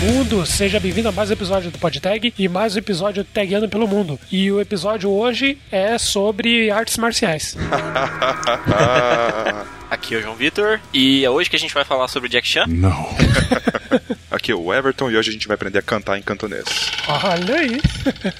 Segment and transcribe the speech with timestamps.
[0.00, 0.46] mundo!
[0.46, 4.18] Seja bem-vindo a mais um episódio do PodTag e mais um episódio Tagueando pelo Mundo.
[4.32, 7.54] E o episódio hoje é sobre artes marciais.
[9.90, 12.48] Aqui é o João Vitor e é hoje que a gente vai falar sobre Jack
[12.48, 12.64] Chan.
[12.66, 13.14] Não.
[14.30, 16.64] Aqui é o Everton e hoje a gente vai aprender a cantar em cantonês.
[17.06, 17.78] Olha aí!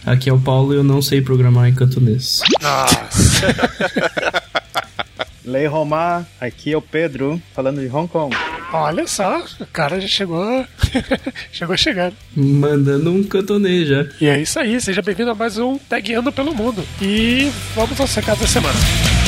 [0.06, 2.40] Aqui é o Paulo e eu não sei programar em cantonês.
[2.62, 3.46] Nossa!
[5.50, 8.34] Lei Romar, aqui é o Pedro, falando de Hong Kong.
[8.72, 10.64] Olha só, o cara já chegou.
[11.50, 12.14] chegou chegando.
[12.36, 14.06] Mandando um cantonês já.
[14.20, 16.84] E é isso aí, seja bem-vindo a mais um Tagueando pelo Mundo.
[17.02, 19.19] E vamos aos recados da semana.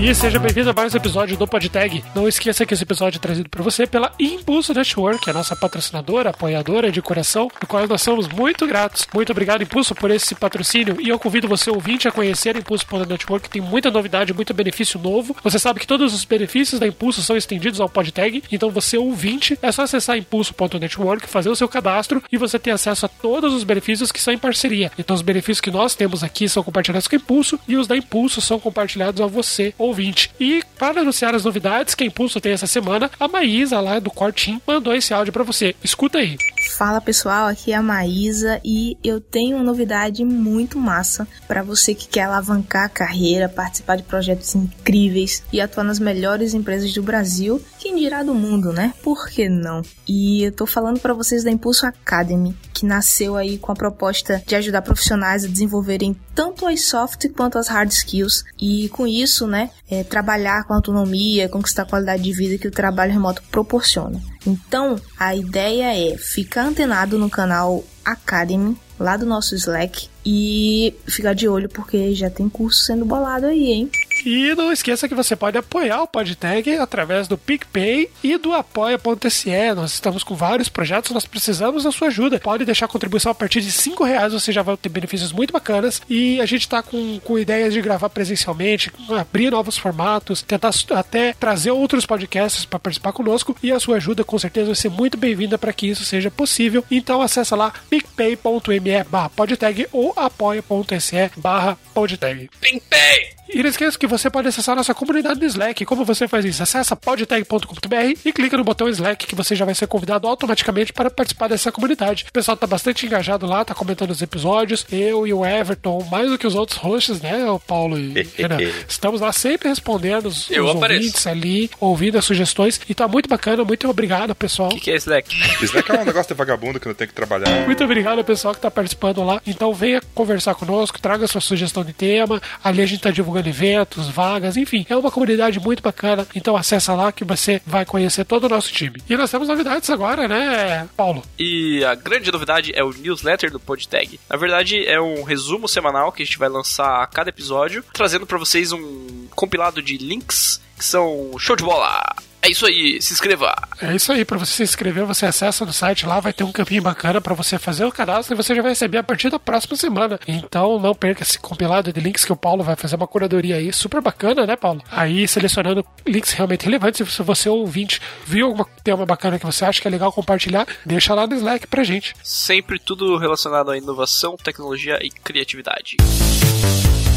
[0.00, 2.04] E seja bem-vindo a mais um episódio do PodTag.
[2.14, 6.30] Não esqueça que esse episódio é trazido para você pela Impulso Network, a nossa patrocinadora,
[6.30, 9.08] apoiadora de coração, do qual nós somos muito gratos.
[9.12, 10.98] Muito obrigado, Impulso, por esse patrocínio.
[11.00, 15.36] E eu convido você, ouvinte, a conhecer a Impulso.network, tem muita novidade, muito benefício novo.
[15.42, 19.58] Você sabe que todos os benefícios da Impulso são estendidos ao PodTag, então você, ouvinte,
[19.60, 23.64] é só acessar impulso.network, fazer o seu cadastro e você ter acesso a todos os
[23.64, 24.92] benefícios que são em parceria.
[24.96, 27.96] Então, os benefícios que nós temos aqui são compartilhados com a Impulso e os da
[27.96, 30.30] Impulso são compartilhados a você, ouvinte.
[30.38, 34.10] E para anunciar as novidades que a Impulso tem essa semana, a Maísa lá do
[34.10, 35.74] Cortim mandou esse áudio para você.
[35.82, 36.36] Escuta aí.
[36.68, 41.94] Fala pessoal, aqui é a Maísa e eu tenho uma novidade muito massa para você
[41.94, 47.02] que quer alavancar a carreira, participar de projetos incríveis e atuar nas melhores empresas do
[47.02, 48.94] Brasil, quem dirá do mundo, né?
[49.02, 49.82] Por que não?
[50.06, 54.40] E eu tô falando para vocês da Impulso Academy, que nasceu aí com a proposta
[54.46, 59.48] de ajudar profissionais a desenvolverem tanto as soft quanto as hard skills e com isso,
[59.48, 64.20] né, é, trabalhar com autonomia, conquistar a qualidade de vida que o trabalho remoto proporciona.
[64.46, 71.34] Então, a ideia é ficar antenado no canal Academy, lá do nosso Slack, e ficar
[71.34, 73.90] de olho porque já tem curso sendo bolado aí, hein?
[74.24, 79.74] E não esqueça que você pode apoiar o PodTag através do PicPay e do apoia.se.
[79.74, 82.40] Nós estamos com vários projetos, nós precisamos da sua ajuda.
[82.40, 86.02] Pode deixar contribuição a partir de 5 reais, você já vai ter benefícios muito bacanas.
[86.08, 91.32] E a gente está com, com ideias de gravar presencialmente, abrir novos formatos, tentar até
[91.32, 93.56] trazer outros podcasts para participar conosco.
[93.62, 96.84] E a sua ajuda com certeza vai ser muito bem-vinda para que isso seja possível.
[96.90, 102.50] Então acessa lá picpay.me barra podtag ou apoia.se barra podtag.
[102.60, 103.37] PicPay!
[103.48, 105.84] E não esqueça que você pode acessar nossa comunidade no Slack.
[105.86, 106.62] Como você faz isso?
[106.62, 111.10] Acessa podtag.com.br e clica no botão Slack que você já vai ser convidado automaticamente para
[111.10, 112.26] participar dessa comunidade.
[112.28, 114.86] O pessoal tá bastante engajado lá, tá comentando os episódios.
[114.92, 118.58] Eu e o Everton, mais do que os outros hosts, né, o Paulo e Renan,
[118.86, 122.80] estamos lá sempre respondendo os, Eu os ouvintes ali, ouvindo as sugestões.
[122.88, 123.64] E tá muito bacana.
[123.64, 124.68] Muito obrigado, pessoal.
[124.68, 125.34] O que, que é Slack?
[125.62, 127.64] Slack é um negócio de vagabundo que não tem que trabalhar.
[127.64, 129.40] Muito obrigado ao pessoal que está participando lá.
[129.46, 132.40] Então venha conversar conosco, traga sua sugestão de tema.
[132.62, 134.86] Ali a gente está divulgando eventos, vagas, enfim.
[134.88, 136.26] É uma comunidade muito bacana.
[136.34, 139.02] Então acessa lá que você vai conhecer todo o nosso time.
[139.08, 141.22] E nós temos novidades agora, né, Paulo?
[141.38, 144.18] E a grande novidade é o newsletter do PodTag.
[144.28, 148.26] Na verdade, é um resumo semanal que a gente vai lançar a cada episódio, trazendo
[148.26, 152.14] para vocês um compilado de links que são show de bola.
[152.40, 153.54] É isso aí, se inscreva.
[153.80, 156.52] É isso aí, para você se inscrever, você acessa no site lá, vai ter um
[156.52, 159.38] campinho bacana para você fazer o cadastro e você já vai receber a partir da
[159.38, 160.18] próxima semana.
[160.26, 163.72] Então não perca esse compilado de links que o Paulo vai fazer uma curadoria aí,
[163.72, 164.82] super bacana, né, Paulo?
[164.90, 167.08] Aí selecionando links realmente relevantes.
[167.12, 171.14] Se você ouvinte viu algum tema bacana que você acha que é legal compartilhar, deixa
[171.14, 172.14] lá no Slack pra gente.
[172.22, 175.96] Sempre tudo relacionado à inovação, tecnologia e criatividade.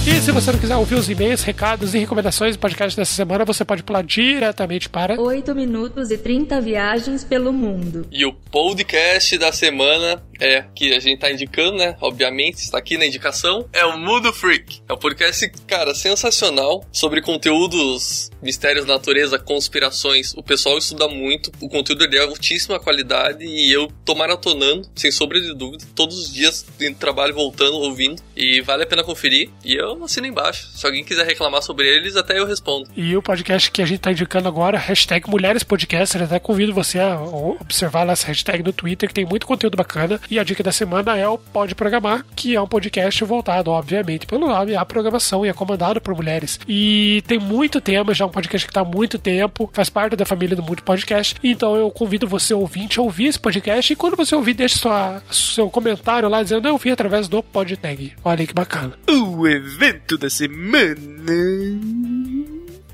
[0.03, 3.45] E se você não quiser ouvir os e-mails, recados e recomendações do podcast dessa semana,
[3.45, 8.07] você pode pular diretamente para 8 minutos e 30 viagens pelo mundo.
[8.11, 11.95] E o podcast da semana é que a gente tá indicando, né?
[12.01, 13.69] Obviamente, está aqui na indicação.
[13.71, 14.81] É o Mundo Freak.
[14.89, 20.33] É um podcast, cara, sensacional sobre conteúdos, mistérios da natureza, conspirações.
[20.33, 25.11] O pessoal estuda muito, o conteúdo dele é altíssima qualidade e eu tô maratonando, sem
[25.11, 28.21] sombra de dúvida, todos os dias dentro do trabalho, voltando, ouvindo.
[28.35, 29.49] E vale a pena conferir.
[29.63, 30.67] E eu assino embaixo.
[30.75, 32.89] Se alguém quiser reclamar sobre eles, até eu respondo.
[32.97, 36.97] E o podcast que a gente tá indicando agora, hashtag Mulheres Podcaster, até convido você
[36.99, 40.19] a observar essa hashtag no Twitter, que tem muito conteúdo bacana.
[40.31, 44.25] E a dica da semana é o Pode Programar, que é um podcast voltado, obviamente,
[44.25, 46.57] pelo nome, à programação e é comandado por mulheres.
[46.65, 50.15] E tem muito tema, já é um podcast que tá há muito tempo, faz parte
[50.15, 51.35] da família do Mundo Podcast.
[51.43, 53.91] Então eu convido você, ouvinte, a ouvir esse podcast.
[53.91, 58.13] E quando você ouvir, deixe sua, seu comentário lá dizendo eu vi através do PodTag.
[58.23, 58.93] Olha aí que bacana.
[59.09, 60.95] O evento da semana.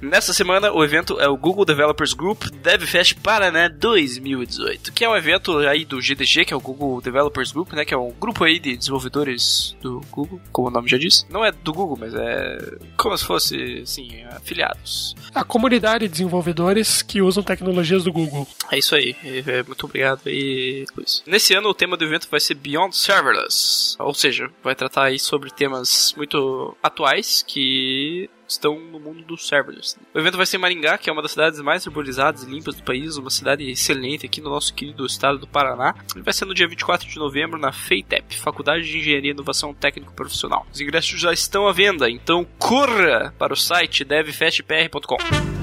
[0.02, 5.16] Nessa semana, o evento é o Google Developers Group DevFest Paraná 2018, que é um
[5.16, 8.44] evento aí do GDG, que é o Google Developers Group, né, que é um grupo
[8.44, 11.26] aí de desenvolvedores do Google, como o nome já diz.
[11.30, 15.16] Não é do Google, mas é como se fosse, assim, afiliados.
[15.34, 18.48] A comunidade de desenvolvedores que usam tecnologias do Google.
[18.72, 19.16] É isso aí.
[19.24, 21.24] É, muito obrigado aí, Luiz.
[21.26, 25.18] Nesse ano, o tema do evento vai ser Beyond Serverless, ou seja, vai tratar aí
[25.18, 29.98] sobre temas muito atuais que estão no mundo dos serverless.
[30.14, 32.76] O evento vai ser em Maringá, que é uma das cidades mais urbanizadas e limpas
[32.76, 35.96] do país, uma cidade excelente aqui no nosso querido estado do Paraná.
[36.16, 39.74] Ele vai ser no dia 24 de novembro na FEITEP, Faculdade de Engenharia e Inovação
[39.74, 40.66] Técnico Profissional.
[40.72, 45.57] Os ingressos já estão à venda, então corra para o site devfestpr.com.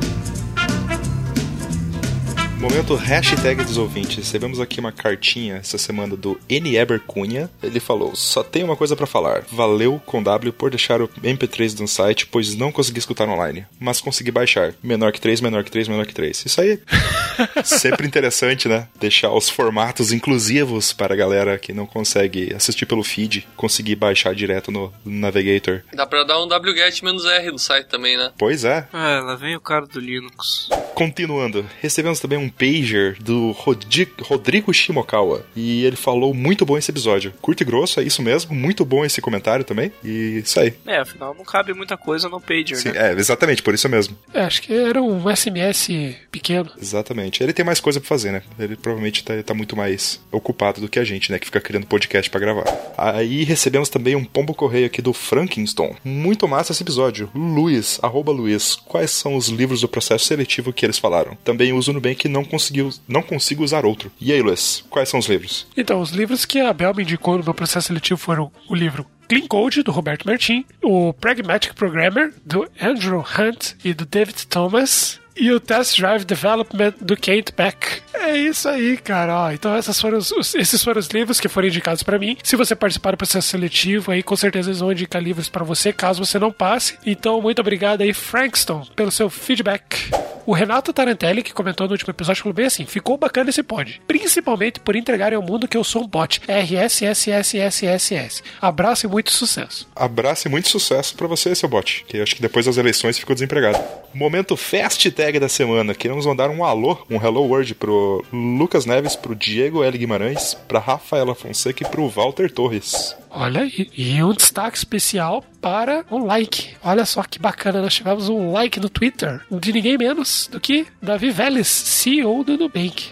[2.58, 4.16] Momento hashtag dos ouvintes.
[4.16, 6.76] Recebemos aqui uma cartinha essa semana do N.
[6.76, 7.50] Eber Cunha.
[7.62, 9.42] Ele falou: Só tenho uma coisa para falar.
[9.50, 14.00] Valeu com W por deixar o MP3 do site, pois não consegui escutar online, mas
[14.00, 14.74] consegui baixar.
[14.82, 16.46] Menor que 3, menor que 3, menor que 3.
[16.46, 16.80] Isso aí.
[17.64, 18.88] Sempre interessante, né?
[18.98, 24.34] Deixar os formatos inclusivos para a galera que não consegue assistir pelo feed, conseguir baixar
[24.34, 25.82] direto no Navigator.
[25.92, 28.32] Dá pra dar um wget-r no site também, né?
[28.38, 28.88] Pois é.
[28.92, 30.68] Ah, lá vem o cara do Linux.
[30.94, 35.44] Continuando, recebemos também um pager do Rodi- Rodrigo Shimokawa.
[35.56, 37.32] E ele falou muito bom esse episódio.
[37.40, 38.54] Curto e grosso, é isso mesmo.
[38.54, 39.92] Muito bom esse comentário também.
[40.04, 40.74] E isso aí.
[40.86, 43.10] É, afinal, não cabe muita coisa no pager, Sim, né?
[43.10, 44.16] é, exatamente, por isso mesmo.
[44.32, 45.88] É, acho que era um SMS
[46.30, 46.70] pequeno.
[46.80, 47.42] Exatamente.
[47.42, 48.42] Ele tem mais coisa pra fazer, né?
[48.58, 51.38] Ele provavelmente tá, tá muito mais ocupado do que a gente, né?
[51.38, 52.64] Que fica criando podcast pra gravar.
[52.96, 55.94] Aí recebemos também um pombo correio aqui do Frankinston.
[56.04, 57.30] Muito massa esse episódio.
[57.34, 61.36] Luiz, arroba Luiz, quais são os livros do processo seletivo que eles falaram?
[61.44, 64.10] Também uso no bem que não conseguiu, não consigo usar outro.
[64.20, 65.66] E aí, Luiz, quais são os livros?
[65.76, 69.06] Então, os livros que a Bel me indicou no meu processo seletivo foram o livro
[69.28, 75.20] Clean Code, do Roberto Martin, o Pragmatic Programmer, do Andrew Hunt e do David Thomas,
[75.36, 78.02] e o Test Drive Development, do Kate Beck.
[78.14, 79.36] É isso aí, cara.
[79.46, 82.36] Ó, então essas foram os- esses foram os livros que foram indicados pra mim.
[82.42, 85.92] Se você participar do processo seletivo, aí com certeza eles vão indicar livros pra você,
[85.92, 86.96] caso você não passe.
[87.04, 90.10] Então, muito obrigado aí, Frankston, pelo seu feedback.
[90.46, 94.00] O Renato Tarantelli, que comentou no último episódio, falou bem assim: ficou bacana esse pod.
[94.06, 96.40] Principalmente por entregarem ao mundo que eu sou um bot.
[96.46, 98.42] RSSSSSS.
[98.60, 99.88] Abraço e muito sucesso.
[99.96, 102.04] Abraço e muito sucesso pra você, seu bot.
[102.06, 103.78] Que acho que depois das eleições ficou desempregado.
[104.12, 105.94] Momento Fast Tag da semana.
[105.94, 109.96] Queremos mandar um alô, um hello word pro Lucas Neves, pro Diego L.
[109.96, 113.16] Guimarães, pra Rafaela Fonseca e pro Walter Torres.
[113.30, 113.88] Olha aí.
[113.96, 116.76] E um destaque especial para um like.
[116.84, 120.86] Olha só que bacana, nós tivemos um like no Twitter de ninguém menos do que
[121.00, 123.06] Davi Vélez, CEO do Nubank.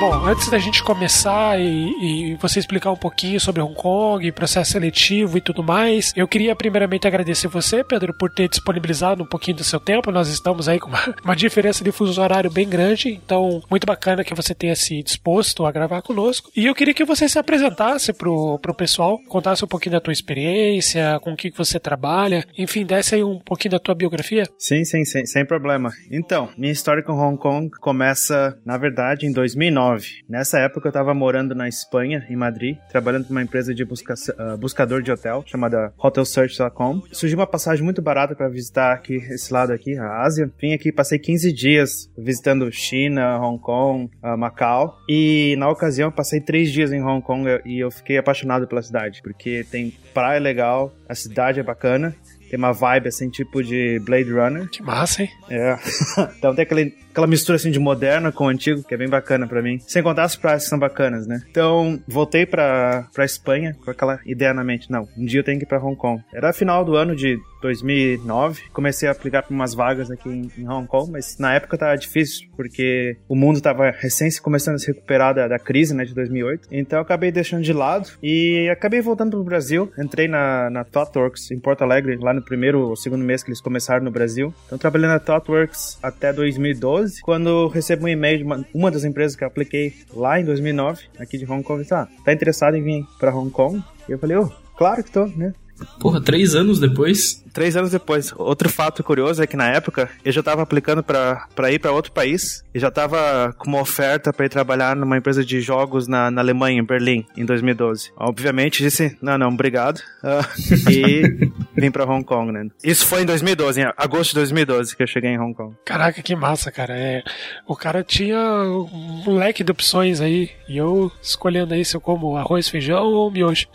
[0.00, 4.70] Bom, antes da gente começar e, e você explicar um pouquinho sobre Hong Kong, processo
[4.70, 9.56] seletivo e tudo mais, eu queria primeiramente agradecer você, Pedro, por ter disponibilizado um pouquinho
[9.56, 10.12] do seu tempo.
[10.12, 14.22] Nós estamos aí com uma, uma diferença de fuso horário bem grande, então muito bacana
[14.22, 16.48] que você tenha se disposto a gravar conosco.
[16.54, 20.12] E eu queria que você se apresentasse pro, pro pessoal, contasse um pouquinho da tua
[20.12, 24.44] experiência, com o que você trabalha, enfim, desse aí um pouquinho da tua biografia.
[24.56, 25.90] Sim, sim, sim, sem problema.
[26.08, 29.87] Então, minha história com Hong Kong começa, na verdade, em 2009.
[30.28, 34.14] Nessa época eu estava morando na Espanha, em Madrid, trabalhando para uma empresa de busca,
[34.38, 37.02] ah, buscador de hotel chamada hotelsearch.com.
[37.12, 40.50] Surgiu uma passagem muito barata para visitar aqui esse lado aqui, a Ásia.
[40.60, 44.98] Vim aqui, passei 15 dias visitando China, Hong Kong, ah, Macau.
[45.08, 49.22] E na ocasião passei 3 dias em Hong Kong e eu fiquei apaixonado pela cidade,
[49.22, 52.14] porque tem praia legal, a cidade é bacana.
[52.48, 54.68] Tem uma vibe assim, tipo de Blade Runner.
[54.70, 55.28] Que massa, hein?
[55.50, 55.76] É.
[56.38, 59.60] então tem aquele aquela mistura assim de moderno com antigo, que é bem bacana pra
[59.60, 59.80] mim.
[59.80, 61.42] Sem contar as praias que são bacanas, né?
[61.50, 64.90] Então, voltei pra, pra Espanha com aquela ideia na mente.
[64.90, 66.22] Não, um dia eu tenho que ir pra Hong Kong.
[66.32, 68.62] Era final do ano de 2009.
[68.72, 71.96] Comecei a aplicar para umas vagas aqui em, em, Hong Kong, mas na época tava
[71.96, 76.14] difícil, porque o mundo tava recém começando a se recuperar da, da crise, né, de
[76.14, 76.68] 2008.
[76.70, 79.90] Então eu acabei deixando de lado e acabei voltando pro Brasil.
[79.98, 83.60] Entrei na, na ThoughtWorks em Porto Alegre, lá no primeiro ou segundo mês que eles
[83.60, 84.54] começaram no Brasil.
[84.66, 89.36] Então trabalhei na ThoughtWorks até 2012, quando recebo um e-mail de uma, uma das empresas
[89.36, 92.82] que eu apliquei lá em 2009, aqui de Hong Kong, disse, ah, tá interessado em
[92.82, 93.82] vir para Hong Kong?
[94.08, 95.52] E eu falei, oh, claro que tô, né?
[96.00, 97.44] Porra, três anos depois?
[97.52, 98.32] Três anos depois.
[98.36, 102.12] Outro fato curioso é que na época eu já estava aplicando para ir para outro
[102.12, 106.30] país e já estava com uma oferta para ir trabalhar numa empresa de jogos na,
[106.30, 108.10] na Alemanha, em Berlim, em 2012.
[108.16, 109.98] Obviamente disse, não, não, obrigado.
[110.22, 111.47] Uh, e
[111.80, 112.66] vim para Hong Kong, né?
[112.82, 115.74] Isso foi em 2012, em agosto de 2012 que eu cheguei em Hong Kong.
[115.84, 116.96] Caraca, que massa, cara.
[116.96, 117.22] É,
[117.66, 122.36] o cara tinha um leque de opções aí e eu escolhendo aí se eu como
[122.36, 123.66] arroz, feijão ou miojo.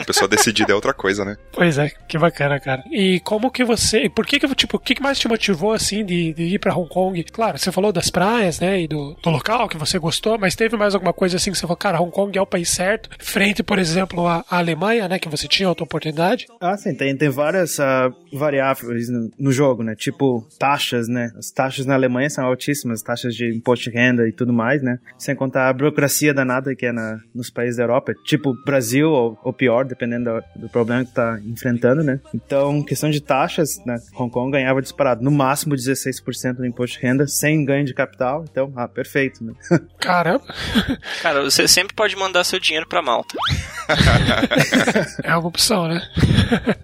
[0.00, 1.36] o pessoal decidido é outra coisa, né?
[1.52, 2.84] Pois é, que bacana, cara.
[2.92, 4.10] E como que você.
[4.10, 6.74] Por que que, tipo, o que, que mais te motivou, assim, de, de ir pra
[6.74, 7.24] Hong Kong?
[7.24, 10.76] Claro, você falou das praias, né, e do, do local que você gostou, mas teve
[10.76, 13.62] mais alguma coisa assim que você falou, cara, Hong Kong é o país certo, frente,
[13.62, 16.46] por exemplo, à, à Alemanha, né, que você tinha outra oportunidade?
[16.60, 21.50] Ah, sim, tem, tem várias uh, variáveis no, no, jogo, né, tipo taxas, né, as
[21.50, 25.34] taxas na Alemanha são altíssimas, taxas de imposto de renda e tudo mais, né, sem
[25.34, 29.52] contar a burocracia danada que é na, nos países da Europa, tipo Brasil ou, ou
[29.52, 32.20] pior, dependendo do, do problema que tá enfrentando, né?
[32.34, 33.96] Então, questão de taxas, né?
[34.14, 38.44] Hong Kong ganhava disparado no máximo 16% no imposto de renda, sem ganho de capital.
[38.50, 39.52] Então, ah, perfeito, né?
[39.98, 40.46] Caramba!
[41.20, 43.36] Cara, você sempre pode mandar seu dinheiro pra Malta.
[45.22, 46.02] é uma opção, né?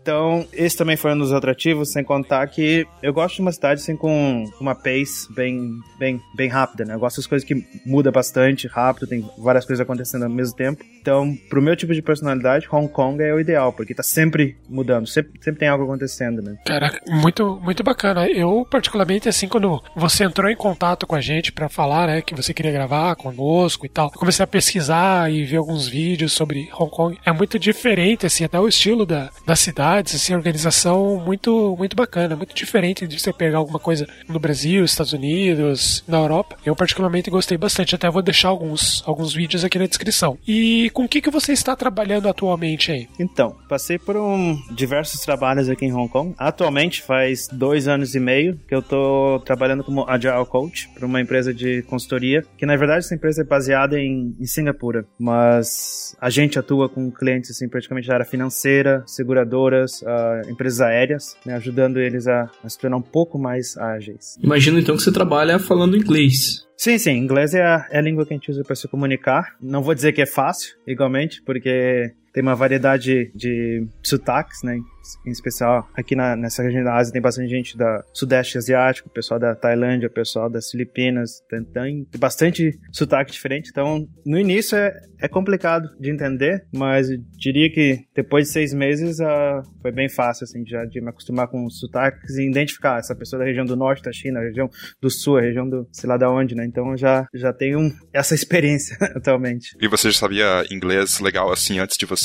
[0.02, 3.80] então, esse também foi um dos atrativos, sem contar que eu gosto de uma cidade
[3.80, 6.94] assim com uma pace bem, bem, bem rápida, né?
[6.94, 10.84] Eu gosto das coisas que muda bastante rápido, tem várias coisas acontecendo ao mesmo tempo.
[11.00, 15.06] Então, pro meu tipo de personalidade, Hong Kong é o ideal, porque tá sempre mudando,
[15.06, 16.56] sempre, sempre tem algo acontecendo, né?
[16.64, 18.28] Cara, muito, muito bacana.
[18.28, 22.34] Eu, particularmente, assim, quando você entrou em contato com a gente para falar, né, que
[22.34, 26.68] você queria gravar conosco e tal, eu comecei a pesquisar e ver alguns vídeos sobre
[26.78, 27.18] Hong Kong.
[27.24, 32.36] É muito diferente, assim, até o estilo da, das cidades, assim, organização muito, muito bacana,
[32.36, 36.56] muito diferente de você pegar alguma coisa no Brasil, Estados Unidos, na Europa.
[36.64, 37.94] Eu, particularmente, gostei bastante.
[37.94, 40.38] Até vou deixar alguns, alguns vídeos aqui na descrição.
[40.46, 43.08] E com o que, que você está trabalhando atualmente aí?
[43.18, 46.34] Então, passei por um, diversos trabalhos aqui em Hong Kong.
[46.38, 51.20] Atualmente, faz dois anos e meio que eu estou trabalhando como Agile Coach para uma
[51.20, 56.30] empresa de consultoria, que na verdade essa empresa é baseada em, em Singapura, mas a
[56.30, 61.98] gente atua com clientes assim, praticamente da área financeira, seguradoras, uh, empresas aéreas, né, ajudando
[61.98, 64.36] eles a, a se tornar um pouco mais ágeis.
[64.42, 66.66] Imagino então que você trabalha falando inglês.
[66.76, 67.12] Sim, sim.
[67.12, 69.54] Inglês é a, é a língua que a gente usa para se comunicar.
[69.60, 74.78] Não vou dizer que é fácil, igualmente, porque tem uma variedade de sotaques, né?
[75.26, 79.38] em especial aqui na, nessa região da Ásia tem bastante gente da Sudeste Asiático, pessoal
[79.38, 85.28] da Tailândia, pessoal das Filipinas, tem, tem bastante sotaque diferente, então no início é, é
[85.28, 90.64] complicado de entender, mas diria que depois de seis meses uh, foi bem fácil, assim,
[90.66, 94.02] já de me acostumar com os sotaques e identificar essa pessoa da região do norte
[94.02, 94.68] da China, região
[95.00, 98.96] do sul, região do sei lá da onde, né, então já, já tenho essa experiência
[99.14, 99.76] atualmente.
[99.80, 102.21] E você já sabia inglês legal assim antes de você,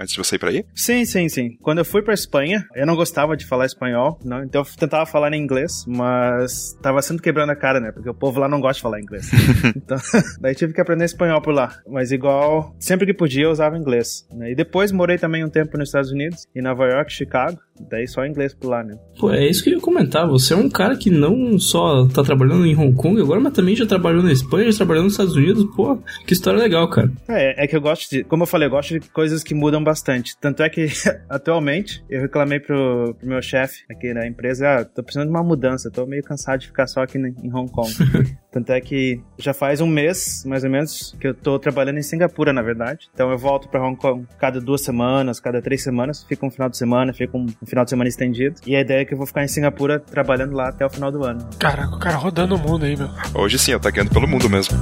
[0.00, 0.64] antes de você ir pra aí?
[0.74, 1.56] Sim, sim, sim.
[1.62, 5.06] Quando eu fui pra Espanha, eu não gostava de falar espanhol, não, então eu tentava
[5.06, 7.92] falar em inglês, mas tava sempre quebrando a cara, né?
[7.92, 9.30] Porque o povo lá não gosta de falar inglês.
[9.76, 9.98] então,
[10.40, 11.78] daí tive que aprender espanhol por lá.
[11.86, 14.26] Mas igual, sempre que podia eu usava inglês.
[14.32, 14.52] Né?
[14.52, 17.58] E depois morei também um tempo nos Estados Unidos, em Nova York, Chicago.
[17.88, 18.96] Daí só inglês por lá, né?
[19.18, 20.26] Pô, é isso que eu ia comentar.
[20.28, 23.76] Você é um cara que não só tá trabalhando em Hong Kong agora, mas também
[23.76, 25.64] já trabalhou na Espanha, já trabalhou nos Estados Unidos.
[25.74, 27.10] Pô, que história legal, cara.
[27.28, 29.82] É, é que eu gosto de, como eu falei, eu gosto de coisas que mudam
[29.82, 30.36] bastante.
[30.40, 30.86] Tanto é que,
[31.28, 35.42] atualmente, eu reclamei pro, pro meu chefe aqui na empresa, ah, tô precisando de uma
[35.42, 37.90] mudança, tô meio cansado de ficar só aqui em Hong Kong.
[38.50, 42.02] Tanto é que já faz um mês, mais ou menos, que eu tô trabalhando em
[42.02, 43.08] Singapura, na verdade.
[43.12, 46.68] Então eu volto para Hong Kong cada duas semanas, cada três semanas, fico um final
[46.68, 48.56] de semana, fico um final de semana estendido.
[48.66, 51.12] E a ideia é que eu vou ficar em Singapura trabalhando lá até o final
[51.12, 51.46] do ano.
[51.58, 53.08] Caraca, o cara rodando o mundo aí, meu.
[53.34, 54.76] Hoje sim, eu tô guiando pelo mundo mesmo.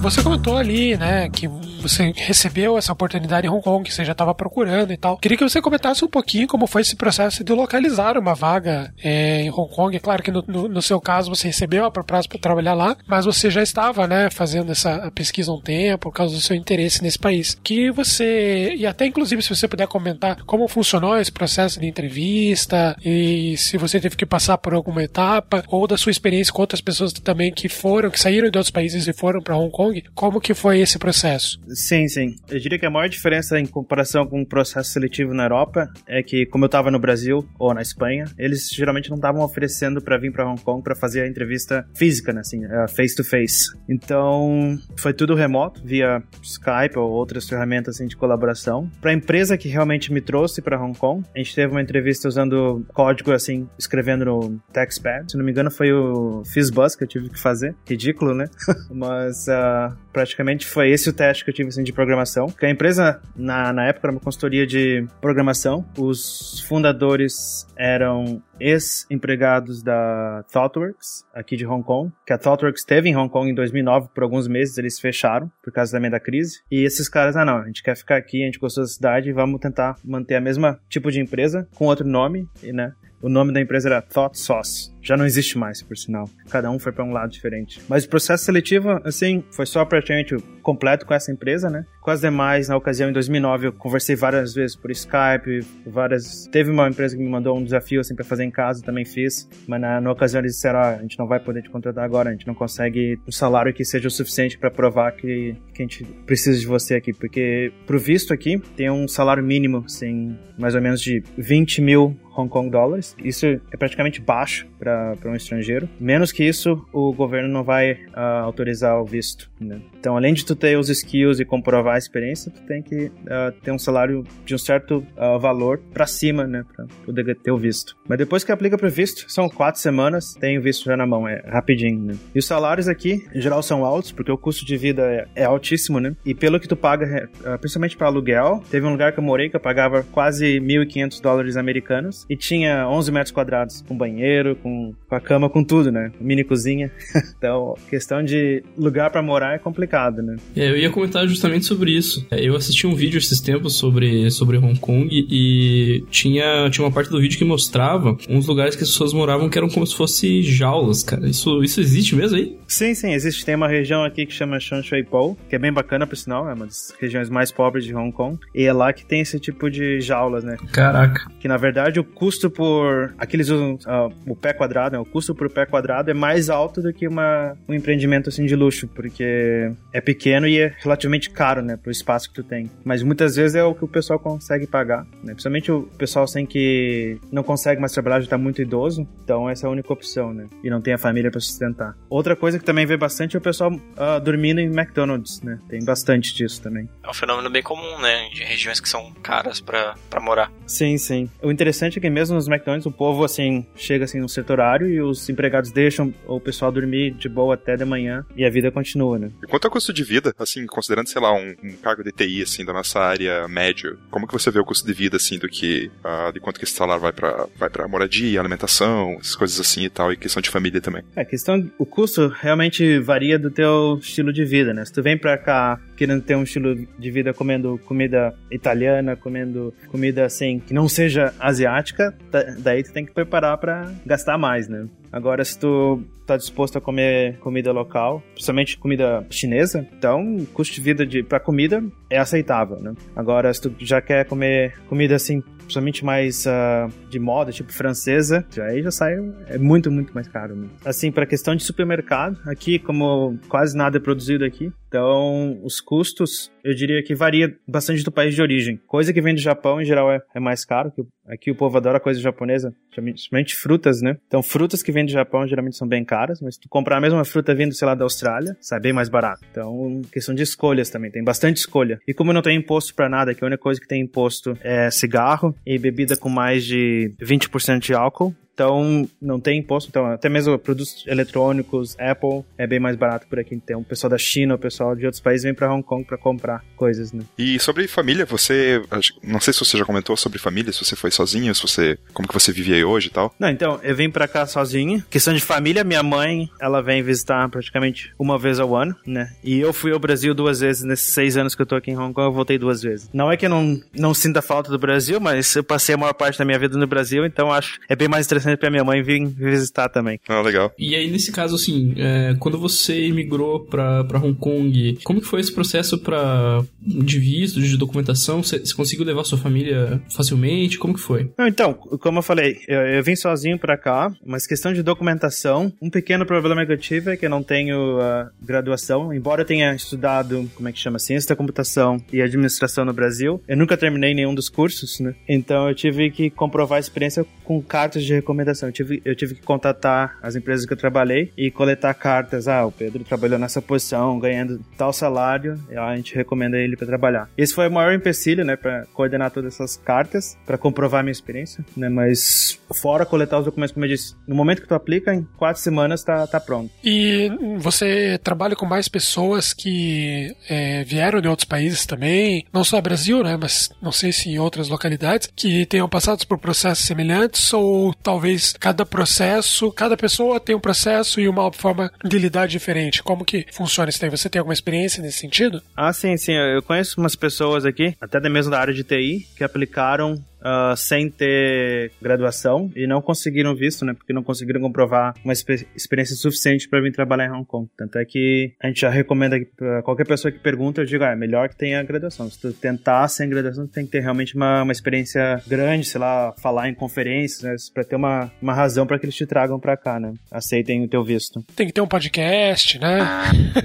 [0.00, 1.46] Você comentou ali, né, que
[1.80, 5.16] você recebeu essa oportunidade em Hong Kong, que você já estava procurando e tal.
[5.18, 9.42] Queria que você comentasse um pouquinho como foi esse processo de localizar uma vaga é,
[9.42, 9.96] em Hong Kong.
[9.96, 12.96] É claro que no, no, no, seu caso você recebeu a proposta para trabalhar lá,
[13.06, 16.56] mas você já estava, né, fazendo essa pesquisa há um tempo por causa do seu
[16.56, 17.56] interesse nesse país.
[17.62, 22.96] Que você, e até inclusive se você puder comentar como funcionou esse processo de entrevista
[23.04, 26.80] e se você teve que passar por alguma etapa ou da sua experiência com outras
[26.80, 30.40] pessoas também que foram, que saíram de outros países e foram para Hong Kong, como
[30.40, 31.60] que foi esse processo?
[31.74, 32.36] Sim, sim.
[32.48, 36.22] Eu diria que a maior diferença em comparação com o processo seletivo na Europa é
[36.22, 40.18] que, como eu estava no Brasil ou na Espanha, eles geralmente não estavam oferecendo para
[40.18, 42.60] vir para Hong Kong para fazer a entrevista física, né, assim,
[42.94, 43.66] face to face.
[43.88, 48.90] Então, foi tudo remoto, via Skype ou outras ferramentas assim, de colaboração.
[49.00, 52.28] Para a empresa que realmente me trouxe para Hong Kong, a gente teve uma entrevista
[52.28, 55.30] usando código assim, escrevendo no TextPad.
[55.30, 57.74] Se não me engano, foi o Fizzbuzz que eu tive que fazer.
[57.86, 58.46] Ridículo, né?
[58.90, 62.48] Mas uh, praticamente foi esse o teste que eu tive assim, de programação.
[62.48, 65.84] Que a empresa, na, na época, era uma consultoria de programação.
[65.98, 73.16] Os fundadores eram ex-empregados da ThoughtWorks, aqui de Hong Kong, que a ThoughtWorks teve em
[73.16, 76.60] Hong Kong em 2009, por alguns meses eles fecharam, por causa também da crise.
[76.70, 79.32] E esses caras, ah não, a gente quer ficar aqui, a gente gostou da cidade,
[79.32, 82.92] vamos tentar manter a mesma tipo de empresa, com outro nome, né?
[83.22, 84.90] O nome da empresa era Thought Sauce.
[85.02, 86.28] Já não existe mais, por sinal.
[86.50, 87.80] Cada um foi para um lado diferente.
[87.88, 91.84] Mas o processo seletivo, assim, foi só praticamente completo com essa empresa, né?
[92.00, 96.46] Com as demais, na ocasião, em 2009, eu conversei várias vezes por Skype, várias...
[96.52, 99.48] Teve uma empresa que me mandou um desafio, assim, para fazer em casa, também fiz.
[99.66, 102.28] Mas na, na ocasião eles disseram, ah, a gente não vai poder te contratar agora,
[102.28, 105.86] a gente não consegue um salário que seja o suficiente para provar que, que a
[105.86, 107.12] gente precisa de você aqui.
[107.12, 112.16] Porque, pro visto aqui, tem um salário mínimo, assim, mais ou menos de 20 mil
[112.36, 113.16] Hong Kong dólares.
[113.22, 114.89] Isso é praticamente baixo para
[115.24, 115.88] um estrangeiro.
[115.98, 119.50] Menos que isso, o governo não vai uh, autorizar o visto.
[119.60, 119.80] Né?
[119.98, 123.52] Então, além de tu ter os skills e comprovar a experiência, tu tem que uh,
[123.62, 127.56] ter um salário de um certo uh, valor para cima, né, para poder ter o
[127.56, 127.96] visto.
[128.08, 131.06] Mas depois que aplica para o visto, são quatro semanas, tem o visto já na
[131.06, 132.00] mão, é rapidinho.
[132.00, 132.14] Né?
[132.34, 135.44] E os salários aqui, em geral, são altos, porque o custo de vida é, é
[135.44, 136.14] altíssimo, né?
[136.24, 137.28] E pelo que tu paga,
[137.60, 141.56] principalmente para aluguel, teve um lugar que eu morei que eu pagava quase 1.500 dólares
[141.56, 146.10] americanos e tinha 11 metros quadrados, com banheiro, com, com a cama, com tudo, né?
[146.20, 146.90] Mini cozinha.
[147.36, 150.36] então, questão de lugar para morar é complicado, né?
[150.56, 152.26] É, eu ia comentar justamente sobre isso.
[152.30, 156.92] É, eu assisti um vídeo esses tempos sobre, sobre Hong Kong e tinha, tinha uma
[156.92, 159.94] parte do vídeo que mostrava uns lugares que as pessoas moravam que eram como se
[159.94, 161.28] fossem jaulas, cara.
[161.28, 162.56] Isso, isso existe mesmo aí?
[162.66, 163.44] Sim, sim, existe.
[163.44, 166.54] Tem uma região aqui que chama Shui Po, que é bem bacana, por sinal, é
[166.54, 168.38] uma das regiões mais pobres de Hong Kong.
[168.54, 170.56] E é lá que tem esse tipo de jaulas, né?
[170.72, 171.30] Caraca.
[171.40, 173.14] Que na verdade o custo por.
[173.18, 174.98] Aqueles usam uh, o pé quadrado, né?
[174.98, 178.54] O custo por pé quadrado é mais alto do que uma, um empreendimento assim de
[178.54, 181.76] luxo, porque é pequeno e é relativamente caro, né?
[181.76, 182.70] Pro espaço que tu tem.
[182.84, 185.32] Mas muitas vezes é o que o pessoal consegue pagar, né?
[185.32, 189.66] Principalmente o pessoal sem que não consegue mais trabalhar, já tá muito idoso, então essa
[189.66, 190.48] é a única opção, né?
[190.62, 191.96] E não tem a família para sustentar.
[192.08, 195.58] Outra coisa que também vê bastante é o pessoal uh, dormindo em McDonald's, né?
[195.68, 196.88] Tem bastante disso também.
[197.02, 198.28] É um fenômeno bem comum, né?
[198.32, 200.50] De regiões que são caras para morar.
[200.66, 201.30] Sim, sim.
[201.42, 204.88] O interessante é que mesmo nos McDonald's o povo, assim, chega assim no setor horário
[204.88, 208.70] e os empregados deixam o pessoal dormir de boa até de manhã e a vida
[208.70, 209.30] continua, né?
[209.42, 212.42] E quanto ao custo de vida, assim, considerando, sei lá, um, um cargo de TI,
[212.42, 215.48] assim, da nossa área médio, como que você vê o custo de vida, assim, do
[215.48, 219.58] que, uh, de quanto que esse salário vai pra, vai pra moradia, alimentação, essas coisas
[219.58, 221.02] assim e tal, e questão de família também?
[221.16, 224.84] É, questão, o custo realmente varia do teu estilo de vida, né?
[224.84, 229.74] Se tu vem pra cá querendo ter um estilo de vida comendo comida italiana, comendo
[229.88, 232.16] comida, assim, que não seja asiática,
[232.60, 234.86] daí tu tem que preparar para gastar mais, né?
[235.12, 240.74] Agora, se tu tá disposto a comer comida local, principalmente comida chinesa, então o custo
[240.74, 242.94] de vida de, pra comida é aceitável, né?
[243.16, 248.44] Agora, se tu já quer comer comida assim, principalmente mais uh, de moda, tipo francesa,
[248.60, 249.14] aí já sai,
[249.48, 250.54] é muito, muito mais caro.
[250.54, 250.68] Né?
[250.84, 256.50] Assim, para questão de supermercado, aqui, como quase nada é produzido aqui, então os custos,
[256.64, 258.80] eu diria que varia bastante do país de origem.
[258.86, 261.76] Coisa que vem do Japão, em geral, é, é mais caro, que aqui o povo
[261.76, 264.16] adora coisa japonesa, principalmente frutas, né?
[264.26, 267.00] Então, frutas que vêm do Japão geralmente são bem caras, mas se tu comprar a
[267.00, 269.44] mesma fruta vindo, sei lá, da Austrália, sai bem mais barato.
[269.50, 271.98] Então, questão de escolhas também, tem bastante escolha.
[272.06, 274.90] E como não tem imposto para nada, que a única coisa que tem imposto é
[274.90, 279.88] cigarro e bebida com mais de 20% de álcool, então não tem imposto.
[279.88, 283.54] Então, até mesmo produtos eletrônicos, Apple, é bem mais barato por aqui.
[283.54, 286.18] Então, o pessoal da China, o pessoal de outros países vem para Hong Kong para
[286.18, 287.24] comprar coisas, né?
[287.38, 288.82] E sobre família, você.
[289.22, 291.98] Não sei se você já comentou sobre família, se você foi sozinho, se você.
[292.12, 293.34] Como que você vive aí hoje e tal.
[293.38, 295.02] Não, então, eu vim para cá sozinho.
[295.08, 299.32] Questão de família, minha mãe, ela vem visitar praticamente uma vez ao ano, né?
[299.42, 301.96] E eu fui ao Brasil duas vezes nesses seis anos que eu tô aqui em
[301.96, 303.08] Hong Kong, eu voltei duas vezes.
[303.12, 306.12] Não é que eu não, não sinta falta do Brasil, mas eu passei a maior
[306.12, 309.02] parte da minha vida no Brasil, então acho é bem mais interessante pra minha mãe
[309.02, 310.20] vir visitar também.
[310.28, 310.72] Ah, legal.
[310.78, 315.26] E aí, nesse caso, assim, é, quando você imigrou pra, pra Hong Kong, como que
[315.26, 318.42] foi esse processo pra, de visto, de documentação?
[318.42, 320.78] Você, você conseguiu levar sua família facilmente?
[320.78, 321.30] Como que foi?
[321.36, 325.72] Não, então, como eu falei, eu, eu vim sozinho pra cá, mas questão de documentação,
[325.80, 329.46] um pequeno problema que eu tive é que eu não tenho uh, graduação, embora eu
[329.46, 333.76] tenha estudado, como é que chama, ciência da computação e administração no Brasil, eu nunca
[333.76, 335.14] terminei nenhum dos cursos, né?
[335.28, 338.29] Então eu tive que comprovar a experiência com cartas de recomendação.
[338.66, 342.48] Eu tive, eu tive que contatar as empresas que eu trabalhei e coletar cartas.
[342.48, 346.86] Ah, o Pedro trabalhou nessa posição, ganhando tal salário, e a gente recomenda ele para
[346.86, 347.28] trabalhar.
[347.36, 351.12] Esse foi o maior empecilho, né, para coordenar todas essas cartas, para comprovar a minha
[351.12, 351.88] experiência, né?
[351.88, 355.60] Mas fora coletar os documentos, como eu disse, no momento que tu aplica, em quatro
[355.60, 356.70] semanas tá, tá pronto.
[356.84, 362.80] E você trabalha com mais pessoas que é, vieram de outros países também, não só
[362.80, 367.52] Brasil, né, mas não sei se em outras localidades, que tenham passado por processos semelhantes
[367.52, 368.19] ou talvez
[368.58, 373.02] cada processo, cada pessoa tem um processo e uma forma de lidar diferente.
[373.02, 374.10] Como que funciona isso daí?
[374.10, 375.62] Você tem alguma experiência nesse sentido?
[375.76, 376.32] Ah, sim, sim.
[376.32, 381.10] Eu conheço umas pessoas aqui, até mesmo da área de TI, que aplicaram uh, sem
[381.10, 383.94] ter graduação e não conseguiram visto, né?
[383.94, 387.68] Porque não conseguiram comprovar uma experiência suficiente para vir trabalhar em Hong Kong.
[387.76, 391.12] Tanto é que a gente já recomenda para qualquer pessoa que pergunta, eu digo, ah,
[391.12, 392.30] é melhor que tenha graduação.
[392.30, 396.00] Se tu tentar sem graduação, tu tem que ter realmente uma, uma experiência grande, sei
[396.00, 397.54] lá, falar em conferências, né?
[397.72, 400.14] Pra ter uma, uma razão para que eles te tragam para cá, né?
[400.30, 401.44] Aceitem o teu visto.
[401.54, 403.00] Tem que ter um podcast, né?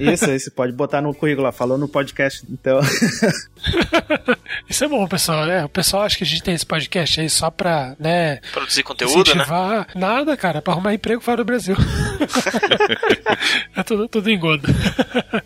[0.00, 0.50] Isso, isso.
[0.50, 2.80] Pode botar no currículo lá, falou no podcast, então.
[4.68, 5.64] isso é bom, pessoal, né?
[5.64, 8.40] O pessoal acha que a gente tem esse podcast aí só pra, né?
[8.52, 9.44] Produzir conteúdo, né?
[9.94, 11.76] Nada, cara, pra arrumar emprego fora do Brasil.
[13.76, 14.68] é tudo, tudo engodo.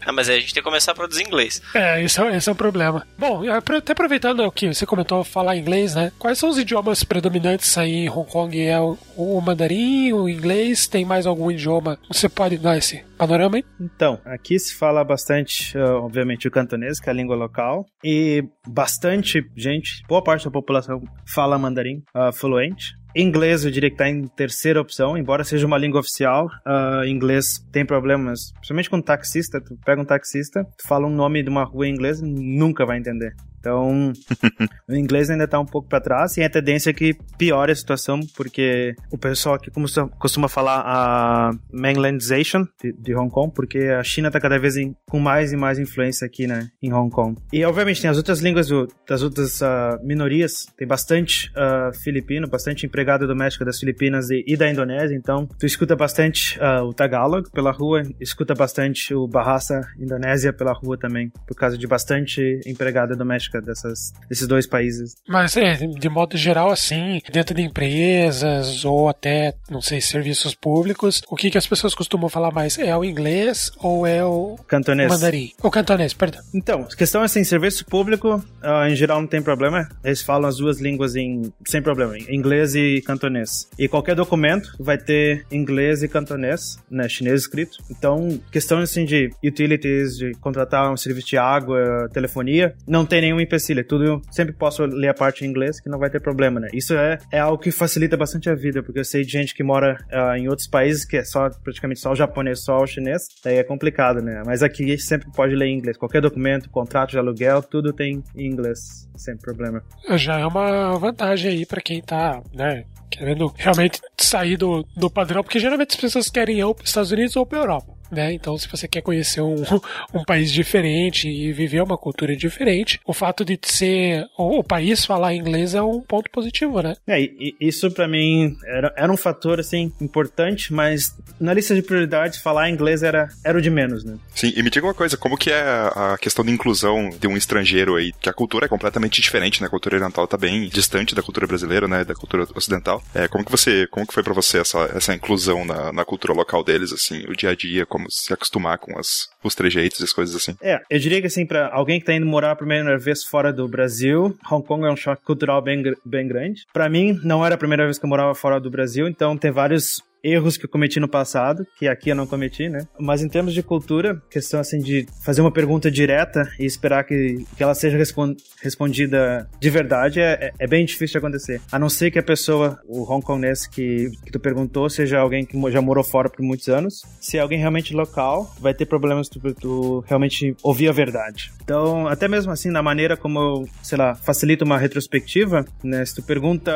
[0.05, 1.63] ah, mas aí a gente tem que começar a produzir inglês.
[1.75, 3.07] É, esse é, esse é um problema.
[3.19, 6.13] Bom, até aproveitando o que você comentou falar inglês, né?
[6.19, 8.61] Quais são os idiomas predominantes aí em Hong Kong?
[8.61, 10.87] É o, o mandarim, o inglês?
[10.87, 11.99] Tem mais algum idioma?
[12.09, 13.65] Você pode dar esse panorama aí?
[13.79, 18.43] Então, aqui se fala bastante, uh, obviamente, o cantonês, que é a língua local, e
[18.67, 22.99] bastante gente, boa parte da população fala mandarim uh, fluente.
[23.15, 26.47] Inglês eu diria que está em terceira opção, embora seja uma língua oficial.
[26.65, 29.61] Uh, inglês tem problemas, principalmente com taxista.
[29.61, 32.99] Tu pega um taxista, tu fala um nome de uma rua em inglês, nunca vai
[32.99, 33.35] entender.
[33.61, 34.13] Então,
[34.89, 37.77] o inglês ainda está um pouco para trás e a tendência é que piore a
[37.77, 39.71] situação, porque o pessoal aqui
[40.19, 44.95] costuma falar a mainlandization de, de Hong Kong, porque a China está cada vez em,
[45.09, 47.37] com mais e mais influência aqui né, em Hong Kong.
[47.53, 52.49] E, obviamente, tem as outras línguas do, das outras uh, minorias, tem bastante uh, filipino,
[52.49, 56.95] bastante empregado doméstico das Filipinas e, e da Indonésia, então tu escuta bastante uh, o
[56.95, 62.61] Tagalog pela rua, escuta bastante o Bahasa Indonésia pela rua também, por causa de bastante
[62.67, 63.15] empregada
[63.51, 65.15] doméstica dessas, desses dois países.
[65.29, 71.23] Mas é, de modo geral, assim, dentro de empresas ou até, não sei, serviços públicos,
[71.29, 72.79] o que, que as pessoas costumam falar mais?
[72.79, 75.11] É o inglês ou é o cantonês?
[75.11, 75.53] mandarim?
[75.63, 76.41] O cantonês, perdão.
[76.55, 80.49] Então, a questão é assim, serviço público, uh, em geral não tem problema, eles falam
[80.49, 83.69] as duas línguas em, sem problema, inglês e cantonês.
[83.79, 87.79] E qualquer documento vai ter inglês e cantonês, né, chinês escrito.
[87.91, 93.40] Então, questão assim de utilities, de contratar um serviço de água, telefonia, não tem nenhum
[93.41, 93.81] empecilho.
[93.81, 96.61] É tudo eu sempre posso ler a parte em inglês que não vai ter problema,
[96.61, 96.69] né?
[96.73, 99.63] Isso é, é algo que facilita bastante a vida, porque eu sei de gente que
[99.63, 103.23] mora uh, em outros países que é só praticamente só o japonês, só o chinês,
[103.45, 104.43] daí é complicado, né?
[104.45, 105.97] Mas aqui sempre pode ler em inglês.
[105.97, 109.83] Qualquer documento, contrato de aluguel, tudo tem em inglês, sem problema.
[110.17, 115.43] Já é uma vantagem aí para quem tá, né, querendo realmente sair do, do padrão,
[115.43, 118.00] porque geralmente as pessoas querem ir ou para os Estados Unidos ou para Europa.
[118.11, 118.33] Né?
[118.33, 119.63] Então, se você quer conhecer um,
[120.13, 125.05] um país diferente e viver uma cultura diferente, o fato de ser o, o país
[125.05, 126.95] falar inglês é um ponto positivo, né?
[127.07, 131.83] É, e, isso para mim era, era um fator assim importante, mas na lista de
[131.83, 134.17] prioridades falar inglês era, era o de menos, né?
[134.35, 137.37] Sim, e me diga uma coisa, como que é a questão de inclusão de um
[137.37, 139.67] estrangeiro aí, que a cultura é completamente diferente, né?
[139.67, 142.05] A cultura oriental tá bem distante da cultura brasileira, né?
[142.05, 143.03] Da cultura ocidental.
[143.15, 146.33] É, como que você, como que foi para você essa, essa inclusão na, na cultura
[146.33, 150.05] local deles, assim, o dia a dia, como se acostumar com as, os trejeitos e
[150.05, 150.57] as coisas assim.
[150.63, 153.53] É, eu diria que assim, pra alguém que tá indo morar a primeira vez fora
[153.53, 156.65] do Brasil, Hong Kong é um choque cultural bem, bem grande.
[156.73, 159.51] Pra mim, não era a primeira vez que eu morava fora do Brasil, então tem
[159.51, 162.87] vários erros que eu cometi no passado, que aqui eu não cometi, né?
[162.99, 167.45] Mas em termos de cultura, questão assim de fazer uma pergunta direta e esperar que,
[167.57, 171.61] que ela seja respon- respondida de verdade é, é- é bem difícil de acontecer.
[171.71, 175.59] A não ser que a pessoa, o hongkonês que, que tu perguntou, seja alguém que
[175.71, 177.03] já morou fora por muitos anos.
[177.21, 181.53] Se é alguém realmente local, vai ter problemas tu, tu realmente ouvir a verdade.
[181.63, 186.05] Então, até mesmo assim, na maneira como eu, sei lá, facilito uma retrospectiva, né?
[186.05, 186.73] Se tu pergunta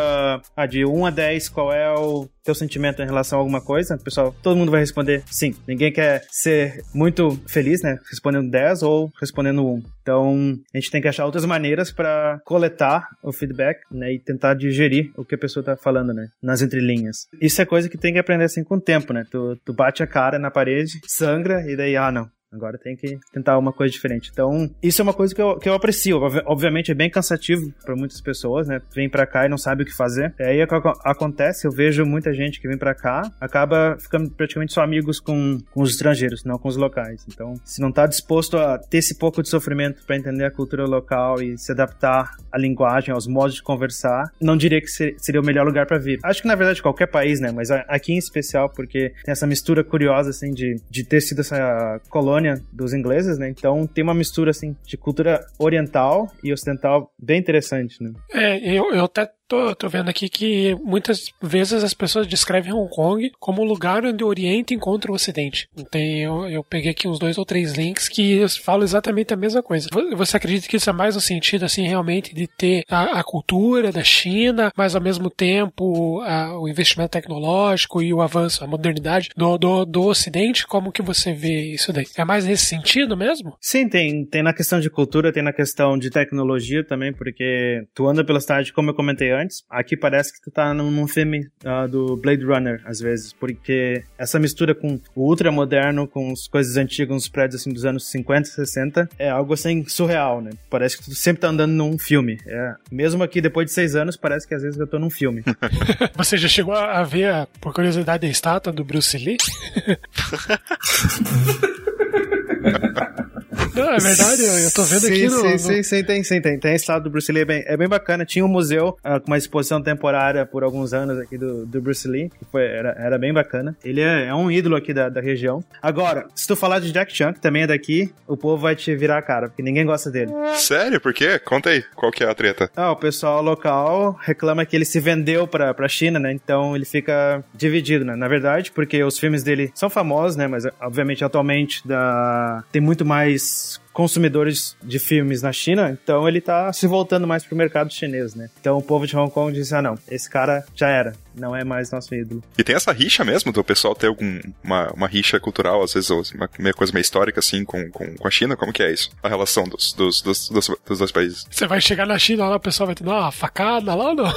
[0.57, 3.99] ah, de 1 a 10 qual é o teu sentimento em relação a alguma coisa,
[3.99, 5.55] pessoal, todo mundo vai responder sim.
[5.67, 7.99] Ninguém quer ser muito feliz, né?
[8.11, 9.83] Respondendo 10 ou respondendo 1.
[10.03, 14.53] Então, a gente tem que achar outras maneiras para coletar o feedback, né, e tentar
[14.53, 17.27] digerir o que a pessoa tá falando, né, nas entrelinhas.
[17.41, 19.25] Isso é coisa que tem que aprender assim com o tempo, né?
[19.31, 23.19] Tu, tu bate a cara na parede, sangra e daí, ah, não, Agora tem que
[23.33, 24.31] tentar uma coisa diferente.
[24.33, 26.19] Então, isso é uma coisa que eu, que eu aprecio.
[26.23, 28.81] Ob- Obviamente é bem cansativo para muitas pessoas, né?
[28.95, 30.33] Vem para cá e não sabe o que fazer.
[30.39, 34.31] É aí que ac- acontece, eu vejo muita gente que vem para cá, acaba ficando
[34.31, 37.25] praticamente só amigos com, com os estrangeiros, não com os locais.
[37.33, 40.85] Então, se não tá disposto a ter esse pouco de sofrimento para entender a cultura
[40.87, 45.41] local e se adaptar à linguagem, aos modos de conversar, não diria que ser- seria
[45.41, 46.19] o melhor lugar para vir.
[46.23, 47.51] Acho que na verdade qualquer país, né?
[47.53, 52.01] Mas aqui em especial porque tem essa mistura curiosa assim de, de ter sido essa
[52.09, 53.49] colônia dos ingleses, né?
[53.49, 58.13] Então tem uma mistura assim de cultura oriental e ocidental bem interessante, né?
[58.33, 62.89] É, eu, eu até tô, tô vendo aqui que muitas vezes as pessoas descrevem Hong
[62.91, 65.69] Kong como um lugar onde o Oriente encontra o Ocidente.
[65.93, 69.89] Eu, eu peguei aqui uns dois ou três links que falam exatamente a mesma coisa.
[69.93, 73.25] Vo- Você acredita que isso é mais no sentido, assim, realmente de ter a, a
[73.25, 78.67] cultura da China, mas ao mesmo tempo a- o investimento tecnológico e o avanço, a
[78.67, 80.67] modernidade do, do, do Ocidente?
[80.67, 82.07] Como que você vê isso daí?
[82.17, 83.57] É mais nesse sentido mesmo?
[83.61, 88.07] Sim, tem, tem na questão de cultura, tem na questão de tecnologia também, porque tu
[88.09, 91.87] anda pela cidade, como eu comentei antes, aqui parece que tu tá num, filme ah,
[91.87, 96.77] do Blade Runner, às vezes, porque essa mistura com o ultra moderno, com as coisas
[96.77, 100.51] antigas, uns prédios assim dos anos 50, 60, é algo assim surreal, né?
[100.71, 102.39] Parece que tu sempre tá andando num filme.
[102.47, 105.43] É, mesmo aqui, depois de seis anos, parece que às vezes eu tô num filme.
[106.17, 109.37] Você já chegou a ver, por curiosidade, a estátua do Bruce Lee?
[113.75, 115.31] Não, é verdade, eu, eu tô vendo sim, aqui no.
[115.41, 116.59] Sim, no- sim, sim, tem, sim, tem.
[116.59, 118.25] Tem a estátua do Bruce Lee, é bem, é bem bacana.
[118.25, 122.07] Tinha um museu ah, com uma exposição temporária por alguns anos aqui do, do Bruce
[122.07, 123.77] Lee, que foi, era, era bem bacana.
[123.85, 125.63] Ele é, é um ídolo aqui da, da região.
[125.83, 128.95] Agora, se tu falar de Jack Chan, que também é daqui, o povo vai te
[128.95, 130.31] virar a cara, porque ninguém gosta dele.
[130.57, 131.01] Sério?
[131.01, 131.39] Por quê?
[131.39, 132.71] Conta aí, qual que é a treta?
[132.77, 136.33] Ah, o pessoal local reclama que ele se vendeu pra, pra China, né?
[136.33, 138.15] Então ele fica dividido, né?
[138.15, 140.47] Na verdade, porque os filmes dele são famosos, né?
[140.47, 142.63] Mas obviamente atualmente da...
[142.71, 147.45] tem muito mais it's consumidores de filmes na China, então ele tá se voltando mais
[147.45, 148.51] pro mercado chinês, né?
[148.61, 151.65] Então o povo de Hong Kong diz, ah não, esse cara já era, não é
[151.65, 152.43] mais nosso ídolo.
[152.59, 156.23] E tem essa rixa mesmo do pessoal ter alguma uma, rixa cultural, às vezes ou
[156.35, 158.57] uma, uma coisa meio histórica assim com, com, com a China?
[158.57, 159.11] Como que é isso?
[159.23, 161.47] A relação dos, dos, dos, dos, dos dois países?
[161.49, 164.15] Você vai chegar na China lá, o pessoal vai te dar uma facada lá ou
[164.15, 164.35] não?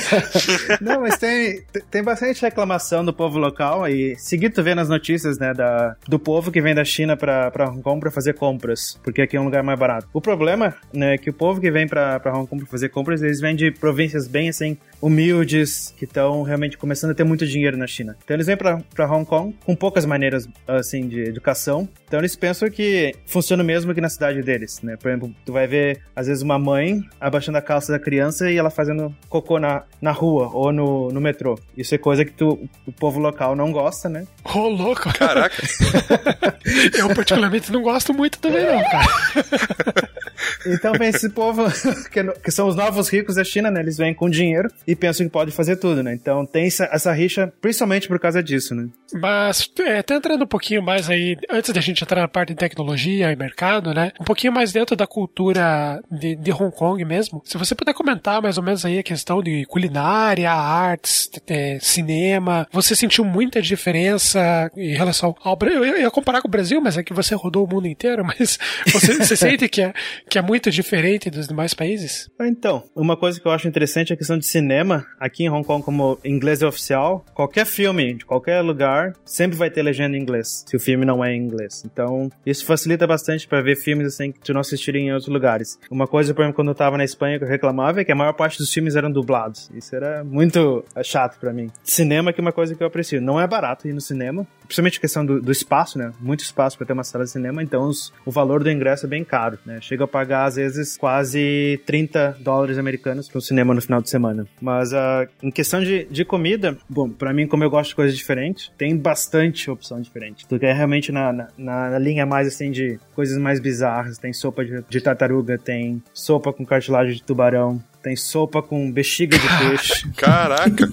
[0.80, 5.38] Não, mas tem, tem bastante reclamação do povo local e seguir tu vê nas notícias,
[5.38, 8.79] né, da, do povo que vem da China pra, pra Hong Kong pra fazer compras,
[9.02, 10.08] porque aqui é um lugar mais barato.
[10.12, 13.40] O problema, né, é que o povo que vem pra Hong Kong fazer compras, eles
[13.40, 17.86] vêm de províncias bem, assim, humildes, que estão realmente começando a ter muito dinheiro na
[17.86, 18.16] China.
[18.22, 21.88] Então eles vêm pra, pra Hong Kong com poucas maneiras, assim, de educação.
[22.06, 24.96] Então eles pensam que funciona o mesmo que na cidade deles, né?
[24.96, 28.56] Por exemplo, tu vai ver, às vezes, uma mãe abaixando a calça da criança e
[28.56, 31.58] ela fazendo cocô na, na rua ou no, no metrô.
[31.76, 34.26] Isso é coisa que tu, o povo local não gosta, né?
[34.44, 35.12] Ô, louco.
[35.12, 35.62] Caraca!
[36.96, 40.10] Eu particularmente não gosto muito também não, cara.
[40.66, 41.64] Então vem esse povo
[42.12, 43.80] que, no- que são os novos ricos da China, né?
[43.80, 46.14] Eles vêm com dinheiro e pensam que pode fazer tudo, né?
[46.14, 48.88] Então tem essa, essa rixa principalmente por causa disso, né?
[49.14, 52.54] Mas, é, até entrando um pouquinho mais aí, antes da gente entrar na parte de
[52.56, 54.12] tecnologia e mercado, né?
[54.20, 57.42] Um pouquinho mais dentro da cultura de, de Hong Kong mesmo.
[57.44, 62.66] Se você puder comentar mais ou menos aí a questão de culinária, artes, é, cinema.
[62.72, 65.84] Você sentiu muita diferença em relação ao Brasil?
[65.84, 68.58] Eu ia comparar com o Brasil, mas é que você rodou o mundo inteiro, mas
[68.92, 69.92] você, você sente que é,
[70.30, 72.30] que é muito diferente dos demais países?
[72.40, 75.04] Então, uma coisa que eu acho interessante é a questão de cinema.
[75.18, 79.68] Aqui em Hong Kong, como inglês é oficial, qualquer filme de qualquer lugar sempre vai
[79.68, 81.82] ter legenda em inglês, se o filme não é em inglês.
[81.84, 85.76] Então, isso facilita bastante para ver filmes assim que tu não assistiria em outros lugares.
[85.90, 88.16] Uma coisa, por exemplo, quando eu tava na Espanha que eu reclamava é que a
[88.16, 89.68] maior parte dos filmes eram dublados.
[89.74, 91.72] Isso era muito chato para mim.
[91.82, 93.20] Cinema que é uma coisa que eu aprecio.
[93.20, 96.12] Não é barato ir no cinema, principalmente a questão do, do espaço, né?
[96.20, 99.08] Muito espaço para ter uma sala de cinema, então os, o valor do ingresso é
[99.08, 99.80] bem caro, né?
[99.80, 104.46] Chega a pagar às vezes quase 30 dólares americanos pro cinema no final de semana.
[104.60, 108.16] Mas uh, em questão de, de comida, bom, para mim, como eu gosto de coisas
[108.16, 110.46] diferentes, tem bastante opção diferente.
[110.46, 114.62] Tu quer realmente na, na, na, linha mais assim de coisas mais bizarras, tem sopa
[114.62, 120.06] de, de tartaruga, tem sopa com cartilagem de tubarão, tem sopa com bexiga de peixe.
[120.16, 120.86] Caraca!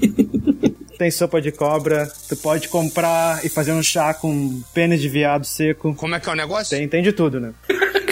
[0.98, 5.46] tem sopa de cobra, tu pode comprar e fazer um chá com pênis de viado
[5.46, 5.94] seco.
[5.96, 6.76] Como é que é o negócio?
[6.78, 7.54] Tem, tem de tudo, né?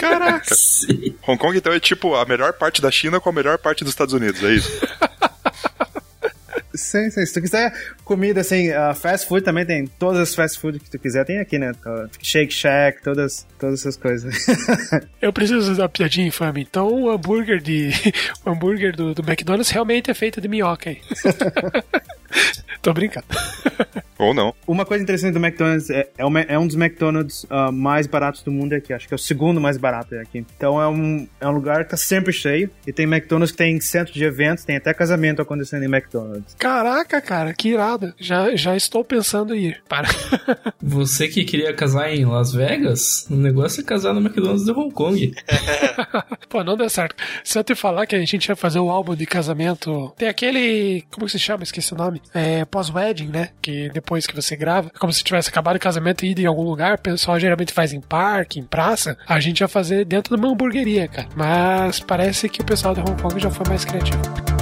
[0.09, 0.55] Caraca!
[0.55, 1.15] Sim.
[1.27, 3.93] Hong Kong então é tipo a melhor parte da China com a melhor parte dos
[3.93, 4.71] Estados Unidos, é isso?
[6.75, 7.25] Sim, sim.
[7.25, 9.87] Se tu quiser comida assim, uh, fast food também tem.
[9.87, 11.71] Todas as fast food que tu quiser tem aqui, né?
[12.21, 14.45] Shake Shack, todas, todas essas coisas.
[15.21, 16.61] Eu preciso dar piadinha infame.
[16.61, 17.91] Então o hambúrguer de.
[18.45, 21.01] o hambúrguer do, do McDonald's realmente é feito de minhoca aí.
[22.81, 23.25] Tô brincando.
[24.17, 24.53] Ou não.
[24.65, 28.43] Uma coisa interessante do McDonald's é, é, uma, é um dos McDonald's uh, mais baratos
[28.43, 28.93] do mundo aqui.
[28.93, 30.45] Acho que é o segundo mais barato aqui.
[30.55, 32.69] Então é um, é um lugar que tá sempre cheio.
[32.87, 36.55] E tem McDonald's que tem centro de eventos, tem até casamento acontecendo em McDonald's.
[36.57, 38.13] Caraca, cara, que irado.
[38.17, 39.83] Já, já estou pensando em ir.
[39.89, 40.07] Para.
[40.81, 44.93] Você que queria casar em Las Vegas, o negócio é casar no McDonald's de Hong
[44.93, 45.33] Kong.
[46.47, 47.15] Pô, não deu certo.
[47.43, 51.03] Se eu te falar que a gente ia fazer o álbum de casamento, tem aquele.
[51.11, 51.63] Como se chama?
[51.63, 52.21] Esqueci o nome.
[52.33, 53.49] É pós-wedding, né?
[53.61, 56.63] Que depois que você grava, como se tivesse acabado o casamento e ido em algum
[56.63, 60.41] lugar, o pessoal geralmente faz em parque, em praça, a gente ia fazer dentro de
[60.41, 61.27] uma hamburgueria, cara.
[61.35, 64.54] Mas parece que o pessoal de Hong Kong já foi mais criativo.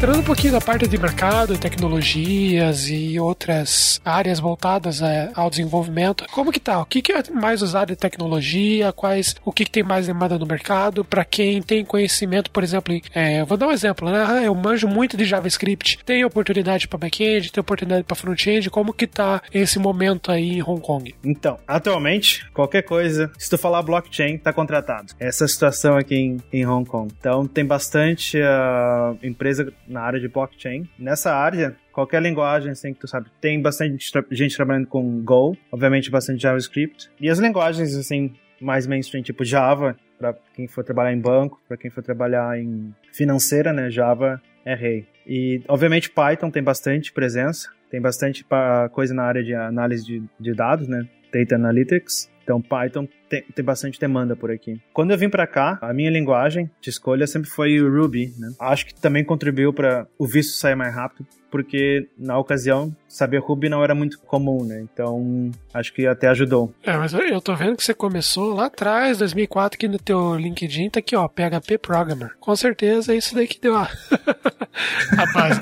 [0.00, 6.24] Entrando um pouquinho da parte de mercado, tecnologias e outras áreas voltadas é, ao desenvolvimento,
[6.32, 6.80] como que tá?
[6.80, 8.94] O que, que é mais usado de tecnologia?
[8.94, 11.04] Quais, o que, que tem mais demanda no mercado?
[11.04, 14.24] Para quem tem conhecimento, por exemplo, é, vou dar um exemplo, né?
[14.26, 18.94] Ah, eu manjo muito de JavaScript, tem oportunidade para back-end, tem oportunidade para front-end, como
[18.94, 21.14] que tá esse momento aí em Hong Kong?
[21.22, 25.12] Então, atualmente, qualquer coisa, se tu falar blockchain, tá contratado.
[25.20, 27.12] Essa situação aqui em, em Hong Kong.
[27.20, 30.88] Então, tem bastante uh, empresa na área de blockchain.
[30.98, 36.10] Nessa área, qualquer linguagem assim que tu sabe, tem bastante gente trabalhando com Go, obviamente
[36.10, 37.10] bastante JavaScript.
[37.20, 41.76] E as linguagens assim mais mainstream, tipo Java, para quem for trabalhar em banco, para
[41.76, 45.06] quem for trabalhar em financeira, né, Java é rei.
[45.26, 48.44] E obviamente Python tem bastante presença, tem bastante
[48.92, 52.30] coisa na área de análise de, de dados, né, Data Analytics.
[52.50, 54.80] Então Python tem, tem bastante demanda por aqui.
[54.92, 58.52] Quando eu vim para cá, a minha linguagem de escolha sempre foi o Ruby, né?
[58.58, 63.68] Acho que também contribuiu para o visto sair mais rápido, porque na ocasião saber Ruby
[63.68, 64.80] não era muito comum, né?
[64.82, 66.74] Então acho que até ajudou.
[66.82, 70.90] É, mas eu tô vendo que você começou lá atrás, 2004, que no teu LinkedIn
[70.90, 72.32] tá aqui, ó, PHP Programmer.
[72.40, 73.82] Com certeza é isso daí que deu a,
[75.16, 75.60] a base.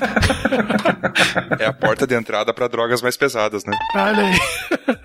[1.59, 3.77] é a porta de entrada para drogas mais pesadas, né?
[3.93, 4.99] Olha aí.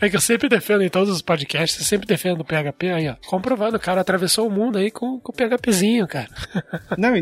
[0.00, 3.14] É que eu sempre defendo em todos os podcasts, sempre defendo o PHP aí, ó.
[3.26, 6.28] Comprovando, o cara atravessou o mundo aí com, com o PHPzinho, cara.
[6.98, 7.12] Não,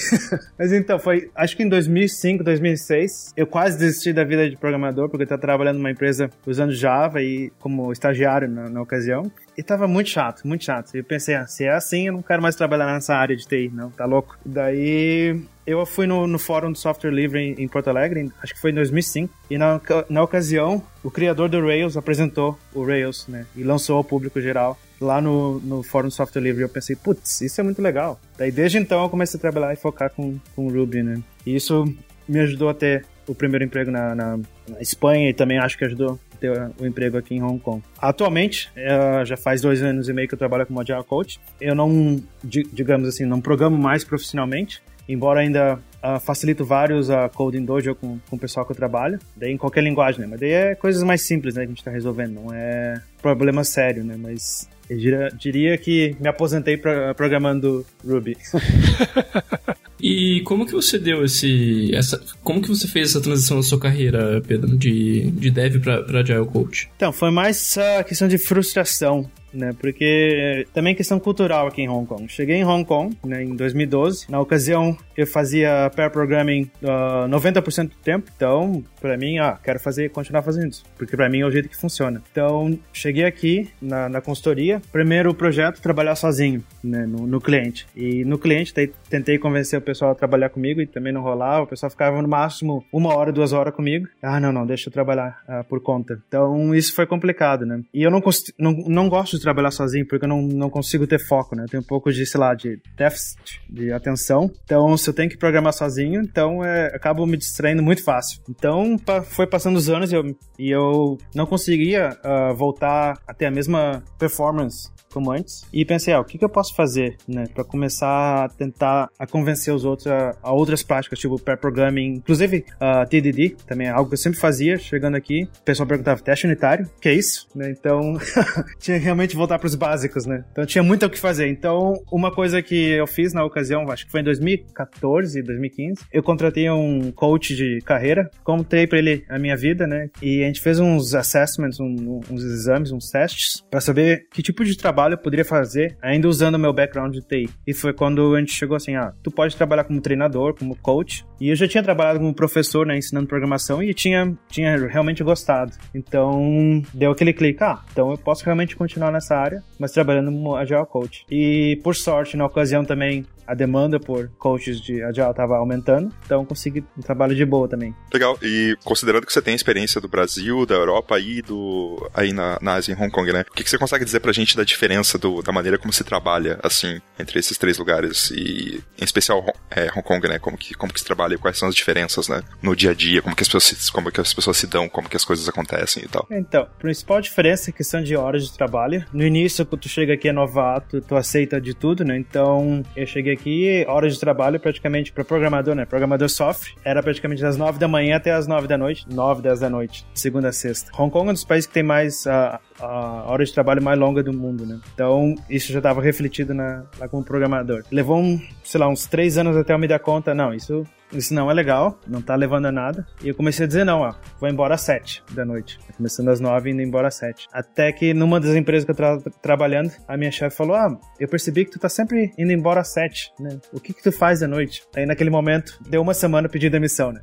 [0.58, 5.08] mas então, foi, acho que em 2005, 2006, eu quase desisti da vida de programador,
[5.08, 9.30] porque eu estava trabalhando numa empresa usando Java e como estagiário na, na ocasião.
[9.56, 10.94] E tava muito chato, muito chato.
[10.94, 13.70] Eu pensei, ah, se é assim, eu não quero mais trabalhar nessa área de TI,
[13.72, 14.38] não, tá louco.
[14.44, 18.60] Daí eu fui no, no fórum do software livre em, em, Porto Alegre, acho que
[18.60, 23.46] foi em 2005, e na, na ocasião, o criador do Rails apresentou o Rails, né,
[23.56, 26.62] e lançou ao público geral lá no, no fórum software livre.
[26.62, 28.20] Eu pensei, putz, isso é muito legal.
[28.38, 31.84] Daí desde então eu comecei a trabalhar e focar com, com Ruby, né, e isso
[32.28, 35.84] me ajudou a ter o primeiro emprego na, na, na Espanha e também acho que
[35.84, 37.82] ajudou ter o emprego aqui em Hong Kong.
[37.96, 41.38] Atualmente, é, já faz dois anos e meio que eu trabalho como Agile Coach.
[41.60, 47.64] Eu não, digamos assim, não programo mais profissionalmente, embora ainda uh, facilito vários uh, coding
[47.64, 50.26] dojo com, com o pessoal que eu trabalho, daí em qualquer linguagem, né?
[50.28, 53.64] Mas daí é coisas mais simples, né, que a gente está resolvendo, não é problema
[53.64, 54.16] sério, né?
[54.18, 58.36] Mas eu diria, diria que me aposentei pra, programando Ruby.
[60.02, 61.94] E como que você deu esse.
[61.94, 66.20] Essa, como que você fez essa transição na sua carreira, Pedro, de, de dev para
[66.20, 66.90] Agile Coach?
[66.96, 69.74] Então, foi mais a questão de frustração né?
[69.78, 72.26] Porque também questão cultural aqui em Hong Kong.
[72.28, 74.30] Cheguei em Hong Kong, né, em 2012.
[74.30, 78.30] Na ocasião, eu fazia pair programming uh, 90% do tempo.
[78.34, 81.68] Então, para mim, ah, quero fazer, continuar fazendo isso, porque para mim é o jeito
[81.68, 82.22] que funciona.
[82.30, 84.80] Então, cheguei aqui na, na consultoria.
[84.90, 87.86] Primeiro projeto, trabalhar sozinho, né, no, no cliente.
[87.94, 88.72] E no cliente,
[89.08, 91.64] tentei convencer o pessoal a trabalhar comigo e também não rolava.
[91.64, 94.06] O pessoal ficava no máximo uma hora, duas horas comigo.
[94.22, 96.20] Ah, não, não, deixa eu trabalhar uh, por conta.
[96.26, 97.82] Então, isso foi complicado, né?
[97.92, 98.22] E eu não,
[98.58, 101.64] não, não gosto de trabalhar sozinho porque eu não, não consigo ter foco, né?
[101.64, 104.50] Eu tenho um pouco de, sei lá, de déficit de atenção.
[104.64, 108.40] Então, se eu tenho que programar sozinho, então é, acabo me distraindo muito fácil.
[108.48, 113.46] Então, foi passando os anos e eu, e eu não conseguia uh, voltar a ter
[113.46, 115.64] a mesma performance como antes.
[115.72, 119.26] E pensei, ah, o que, que eu posso fazer, né, para começar a tentar a
[119.26, 123.90] convencer os outros a, a outras práticas, tipo pair programming, inclusive uh, TDD, também é
[123.90, 126.88] algo que eu sempre fazia, chegando aqui, o pessoal perguntava, teste unitário?
[127.00, 127.46] Que é isso?
[127.54, 128.18] Né, então,
[128.78, 130.44] tinha que realmente voltar para os básicos, né?
[130.52, 131.48] Então, tinha muito o que fazer.
[131.48, 136.22] Então, uma coisa que eu fiz na ocasião, acho que foi em 2014, 2015, eu
[136.22, 140.60] contratei um coach de carreira, contei para ele a minha vida, né, e a gente
[140.60, 145.14] fez uns assessments, um, uns exames, uns testes, para saber que tipo de trabalho trabalho
[145.14, 147.50] eu poderia fazer ainda usando o meu background de TI.
[147.66, 151.26] E foi quando a gente chegou assim, ah, tu pode trabalhar como treinador, como coach.
[151.42, 155.72] E eu já tinha trabalhado como professor, né, ensinando programação e tinha, tinha realmente gostado.
[155.92, 160.54] Então, deu aquele clique, ah, então eu posso realmente continuar nessa área, mas trabalhando como
[160.54, 161.26] Agile Coach.
[161.28, 166.44] E por sorte, na ocasião também, a demanda por coaches de Agile estava aumentando, então
[166.44, 167.94] consegui um trabalho de boa também.
[168.12, 168.38] Legal.
[168.42, 172.74] E considerando que você tem experiência do Brasil, da Europa e do aí na, na
[172.74, 173.44] Ásia, em Hong Kong, né?
[173.50, 176.04] O que, que você consegue dizer pra gente da diferença do, da maneira como se
[176.04, 180.38] trabalha, assim, entre esses três lugares e, em especial, é, Hong Kong, né?
[180.38, 182.42] Como que, como que se trabalha quais são as diferenças, né?
[182.60, 184.88] No dia a dia, como que as pessoas se, como que as pessoas se dão,
[184.88, 186.26] como que as coisas acontecem e tal.
[186.30, 189.04] Então, a principal diferença é questão de horas de trabalho.
[189.12, 192.16] No início, quando tu chega aqui é novato, tu aceita de tudo, né?
[192.16, 195.84] Então, eu cheguei aqui, horas de trabalho praticamente para programador, né?
[195.84, 196.72] Programador sofre.
[196.84, 199.06] Era praticamente das 9 da manhã até as 9 da noite.
[199.08, 200.90] 9, 10 da noite, segunda a sexta.
[200.98, 203.98] Hong Kong é um dos países que tem mais a, a hora de trabalho mais
[203.98, 204.80] longa do mundo, né?
[204.94, 207.84] Então, isso já estava refletido na, lá como programador.
[207.90, 211.34] Levou, um, sei lá, uns três anos até eu me dar conta, não, isso isso
[211.34, 213.06] não é legal, não tá levando a nada.
[213.22, 215.78] E eu comecei a dizer, não, ó, vou embora às sete da noite.
[215.96, 217.46] Começando às nove e indo embora às sete.
[217.52, 221.28] Até que numa das empresas que eu tava trabalhando, a minha chefe falou, ah, eu
[221.28, 223.58] percebi que tu tá sempre indo embora às sete, né?
[223.72, 224.82] O que que tu faz à noite?
[224.96, 227.20] Aí naquele momento, deu uma semana pedi demissão, né?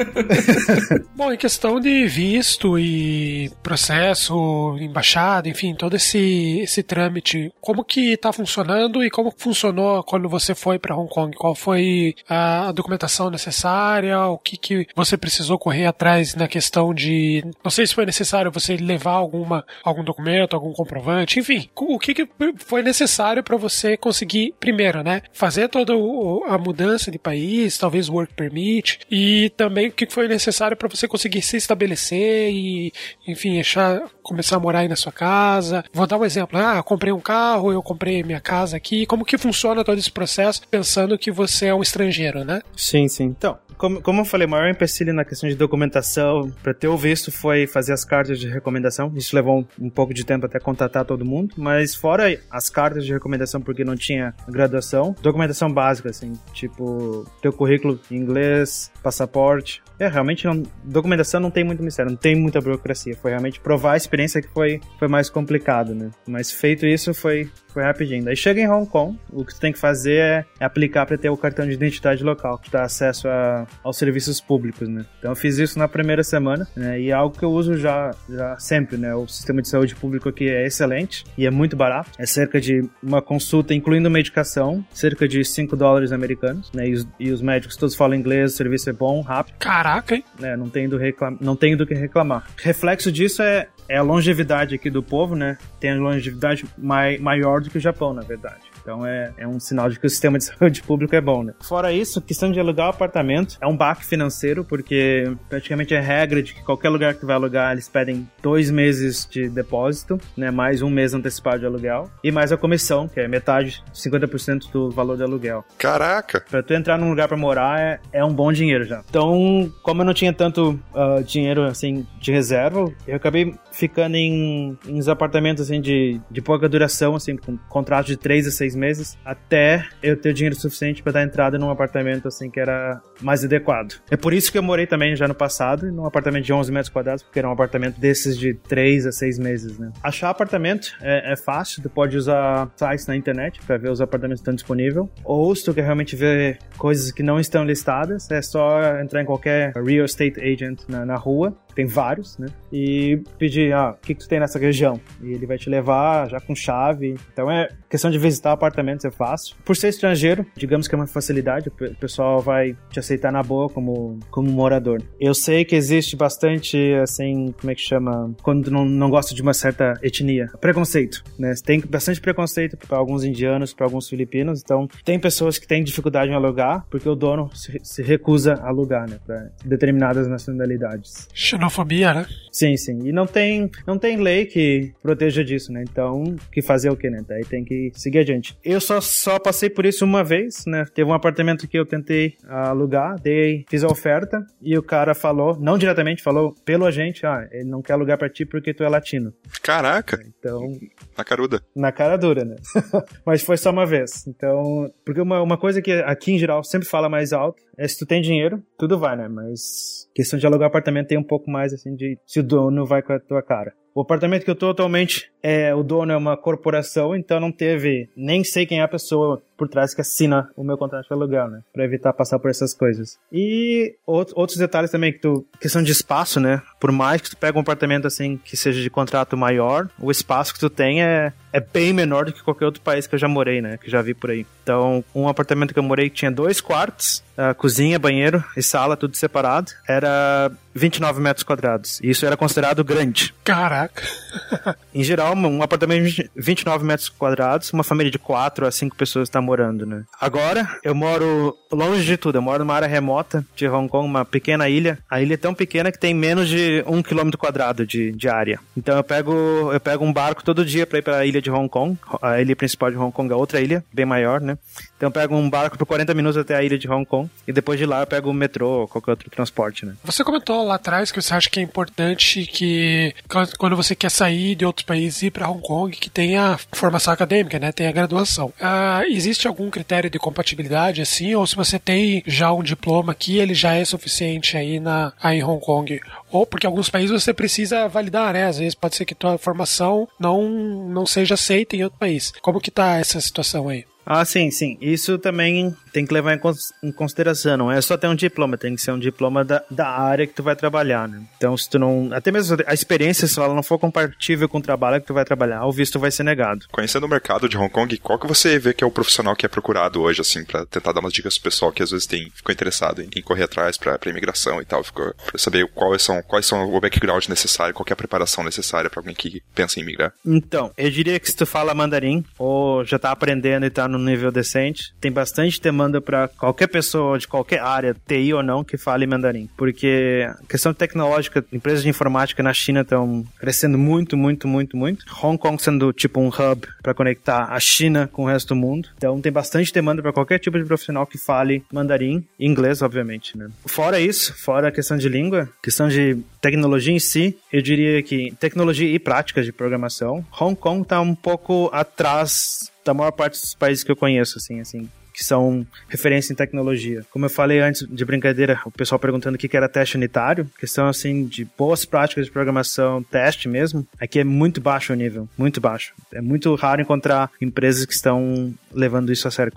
[1.16, 4.34] Bom, em questão de visto e processo,
[4.80, 10.54] embaixada, enfim, todo esse, esse trâmite, como que tá funcionando e como funcionou quando você
[10.54, 11.36] foi para Hong Kong?
[11.36, 14.18] Qual foi a documentação necessária?
[14.26, 17.44] O que, que você precisou correr atrás na questão de.
[17.62, 21.68] Não sei se foi necessário você levar alguma, algum documento, algum comprovante, enfim.
[21.74, 25.22] O que, que foi necessário para você conseguir, primeiro, né?
[25.32, 30.76] Fazer toda a mudança de país, talvez work permit, e também o que foi necessário
[30.76, 32.92] para você conseguir se estabelecer e,
[33.26, 34.02] enfim, achar,
[34.32, 35.84] começar a morar aí na sua casa.
[35.92, 36.58] Vou dar um exemplo.
[36.58, 39.04] Ah, eu comprei um carro, eu comprei minha casa aqui.
[39.04, 42.62] Como que funciona todo esse processo pensando que você é um estrangeiro, né?
[42.74, 43.24] Sim, sim.
[43.24, 46.96] Então, como, como eu falei, o maior empecilho na questão de documentação para ter o
[46.96, 49.12] visto foi fazer as cartas de recomendação.
[49.16, 53.04] Isso levou um, um, pouco de tempo até contatar todo mundo, mas fora as cartas
[53.04, 59.82] de recomendação porque não tinha graduação, documentação básica, assim, tipo, teu currículo em inglês, passaporte.
[59.98, 63.16] É, realmente, não, documentação não tem muito mistério, não tem muita burocracia.
[63.16, 66.10] Foi realmente provar a experiência que foi, foi mais complicado, né?
[66.26, 68.24] Mas feito isso, foi, foi rapidinho.
[68.24, 71.30] Daí chega em Hong Kong, o que tu tem que fazer é, aplicar para ter
[71.30, 75.04] o cartão de identidade local, que dá acesso a, aos serviços públicos, né?
[75.18, 77.00] Então eu fiz isso na primeira semana, né?
[77.00, 79.14] E é algo que eu uso já, já sempre, né?
[79.14, 82.10] O sistema de saúde público aqui é excelente e é muito barato.
[82.18, 86.88] É cerca de uma consulta, incluindo medicação, cerca de 5 dólares americanos, né?
[86.88, 89.56] E os, e os médicos todos falam inglês, o serviço é bom, rápido.
[89.58, 90.24] Caraca, hein?
[90.38, 90.56] Né?
[90.56, 91.36] Não tem do, reclam...
[91.40, 92.46] não tem do que reclamar.
[92.56, 95.58] Reflexo disso é, é a longevidade aqui do povo, né?
[95.80, 98.72] Tem a longevidade mai, maior do que o Japão, na verdade.
[98.80, 101.54] Então é, é um sinal de que o sistema de saúde público é bom, né?
[101.60, 106.54] Fora isso, questão de alugar apartamento é um baque financeiro, porque praticamente é regra de
[106.54, 110.50] que qualquer lugar que tu vai alugar, eles pedem dois meses de depósito, né?
[110.50, 112.10] Mais um mês antecipado de aluguel.
[112.22, 115.64] E mais a comissão, que é metade, 50% do valor do aluguel.
[115.78, 116.44] Caraca!
[116.50, 119.02] Pra tu entrar num lugar pra morar é, é um bom dinheiro já.
[119.08, 124.76] Então, como eu não tinha tanto uh, dinheiro assim de reserva, eu acabei ficando em,
[124.88, 128.76] uns apartamentos assim de, de pouca duração, assim, com contrato de 3 a 6 seis
[128.76, 133.44] meses, até eu ter dinheiro suficiente para dar entrada num apartamento assim que era mais
[133.44, 134.00] adequado.
[134.10, 136.92] É por isso que eu morei também já no passado num apartamento de 11 metros
[136.92, 139.90] quadrados, porque era um apartamento desses de 3 a 6 meses, né?
[140.02, 144.40] Achar apartamento é, é fácil, tu pode usar sites na internet para ver os apartamentos
[144.40, 148.40] que estão disponíveis, ou se tu quer realmente ver coisas que não estão listadas, é
[148.40, 152.48] só entrar em qualquer real estate agent na, na rua tem vários, né?
[152.72, 155.00] E pedir, ah, o que, que tu tem nessa região?
[155.22, 157.16] E ele vai te levar já com chave.
[157.32, 159.54] Então é questão de visitar apartamentos é fácil.
[159.66, 163.68] Por ser estrangeiro, digamos que é uma facilidade, o pessoal vai te aceitar na boa
[163.68, 165.02] como, como morador.
[165.20, 168.34] Eu sei que existe bastante, assim, como é que chama?
[168.42, 170.46] Quando não, não gosta de uma certa etnia.
[170.58, 171.52] Preconceito, né?
[171.62, 174.62] Tem bastante preconceito para alguns indianos, para alguns filipinos.
[174.64, 178.68] Então, tem pessoas que têm dificuldade em alugar porque o dono se, se recusa a
[178.68, 179.18] alugar, né?
[179.26, 182.26] Para determinadas nacionalidades xenofobia, né?
[182.50, 183.00] Sim, sim.
[183.04, 185.82] E não tem, não tem lei que proteja disso, né?
[185.82, 187.20] Então, que fazer o quê, né?
[187.26, 188.56] Daí tem que seguir adiante.
[188.64, 190.84] Eu só, só passei por isso uma vez, né?
[190.94, 195.58] Teve um apartamento que eu tentei alugar, dei, fiz a oferta e o cara falou,
[195.58, 198.88] não diretamente, falou pelo agente, ah, ele não quer alugar pra ti porque tu é
[198.88, 199.32] latino.
[199.62, 200.22] Caraca!
[200.26, 200.78] Então...
[201.16, 201.62] Na caruda.
[201.74, 202.56] Na cara dura, né?
[203.24, 204.26] Mas foi só uma vez.
[204.26, 207.98] Então, porque uma, uma coisa que aqui em geral sempre fala mais alto é se
[207.98, 209.28] tu tem dinheiro, tudo vai, né?
[209.28, 213.02] Mas questão de alugar apartamento tem um pouco mais assim de se o dono vai
[213.02, 213.72] com a tua cara.
[213.94, 218.08] O apartamento que eu tô atualmente, é, o dono é uma corporação, então não teve,
[218.16, 221.48] nem sei quem é a pessoa por trás que assina o meu contrato de aluguel,
[221.48, 221.60] né?
[221.72, 223.18] Pra evitar passar por essas coisas.
[223.30, 226.60] E outros detalhes também que tu, questão de espaço, né?
[226.80, 230.54] Por mais que tu pega um apartamento assim que seja de contrato maior, o espaço
[230.54, 233.28] que tu tem é, é bem menor do que qualquer outro país que eu já
[233.28, 233.76] morei, né?
[233.76, 234.44] Que já vi por aí.
[234.62, 237.22] Então, um apartamento que eu morei tinha dois quartos,
[237.56, 239.70] cozinha, banheiro e sala, tudo separado.
[239.88, 242.00] Era 29 metros quadrados.
[242.00, 243.34] E isso era considerado grande.
[243.44, 244.02] Caraca.
[244.94, 249.28] em geral, um apartamento de 29 metros quadrados, uma família de 4 a 5 pessoas
[249.28, 250.04] está morando, né?
[250.20, 252.38] Agora, eu moro longe de tudo.
[252.38, 254.98] Eu moro numa área remota de Hong Kong, uma pequena ilha.
[255.10, 258.60] A ilha é tão pequena que tem menos de um quilômetro quadrado de, de área.
[258.76, 259.32] Então eu pego,
[259.72, 261.98] eu pego um barco todo dia para ir para a ilha de Hong Kong.
[262.20, 264.58] A ilha principal de Hong Kong é outra ilha, bem maior, né?
[264.96, 267.28] Então eu pego um barco por 40 minutos até a ilha de Hong Kong.
[267.46, 269.94] E depois de lá eu pego o metrô ou qualquer outro transporte, né?
[270.04, 273.14] Você comentou lá atrás que você acha que é importante que
[273.58, 277.12] quando você quer sair de outros países e ir para Hong Kong, que tenha formação
[277.12, 277.72] acadêmica, né?
[277.72, 278.52] Tenha graduação.
[278.60, 281.34] Uh, existe algum critério de compatibilidade assim?
[281.34, 285.38] Ou se você tem já um diploma aqui, ele já é suficiente aí, na, aí
[285.38, 286.00] em Hong Kong?
[286.30, 288.46] Ou porque alguns países você precisa validar, né?
[288.46, 292.32] Às vezes pode ser que tua formação não, não seja aceita em outro país.
[292.40, 293.84] Como que tá essa situação aí?
[294.04, 294.76] Ah, sim, sim.
[294.80, 296.38] Isso também tem que levar
[296.82, 297.56] em consideração.
[297.56, 300.34] Não é só ter um diploma, tem que ser um diploma da, da área que
[300.34, 301.22] tu vai trabalhar, né?
[301.36, 302.10] Então, se tu não.
[302.12, 305.24] Até mesmo a experiência, se ela não for compatível com o trabalho que tu vai
[305.24, 306.66] trabalhar, o visto vai ser negado.
[306.70, 309.46] Conhecendo o mercado de Hong Kong, qual que você vê que é o profissional que
[309.46, 312.30] é procurado hoje, assim, para tentar dar umas dicas pro pessoal que às vezes tem,
[312.34, 316.02] ficou interessado em, em correr atrás pra, pra imigração e tal, ficou, pra saber quais
[316.02, 319.80] são, quais são o background necessário, qual é a preparação necessária para alguém que pensa
[319.80, 320.12] em migrar?
[320.24, 324.04] Então, eu diria que se tu fala mandarim, ou já tá aprendendo e tá no
[324.04, 324.94] nível decente.
[325.00, 329.48] Tem bastante demanda para qualquer pessoa de qualquer área, TI ou não, que fale mandarim.
[329.56, 335.04] Porque a questão tecnológica, empresas de informática na China estão crescendo muito, muito, muito, muito.
[335.22, 338.88] Hong Kong sendo tipo um hub para conectar a China com o resto do mundo.
[338.96, 343.48] Então tem bastante demanda para qualquer tipo de profissional que fale mandarim inglês, obviamente, né?
[343.66, 348.34] Fora isso, fora a questão de língua, questão de tecnologia em si, eu diria que
[348.38, 353.54] tecnologia e práticas de programação, Hong Kong está um pouco atrás da maior parte dos
[353.54, 357.04] países que eu conheço, assim, assim que são referência em tecnologia.
[357.10, 360.88] Como eu falei antes de brincadeira, o pessoal perguntando o que era teste unitário, questão
[360.88, 365.60] assim de boas práticas de programação, teste mesmo, aqui é muito baixo o nível, muito
[365.60, 365.92] baixo.
[366.12, 369.52] É muito raro encontrar empresas que estão levando isso a sério,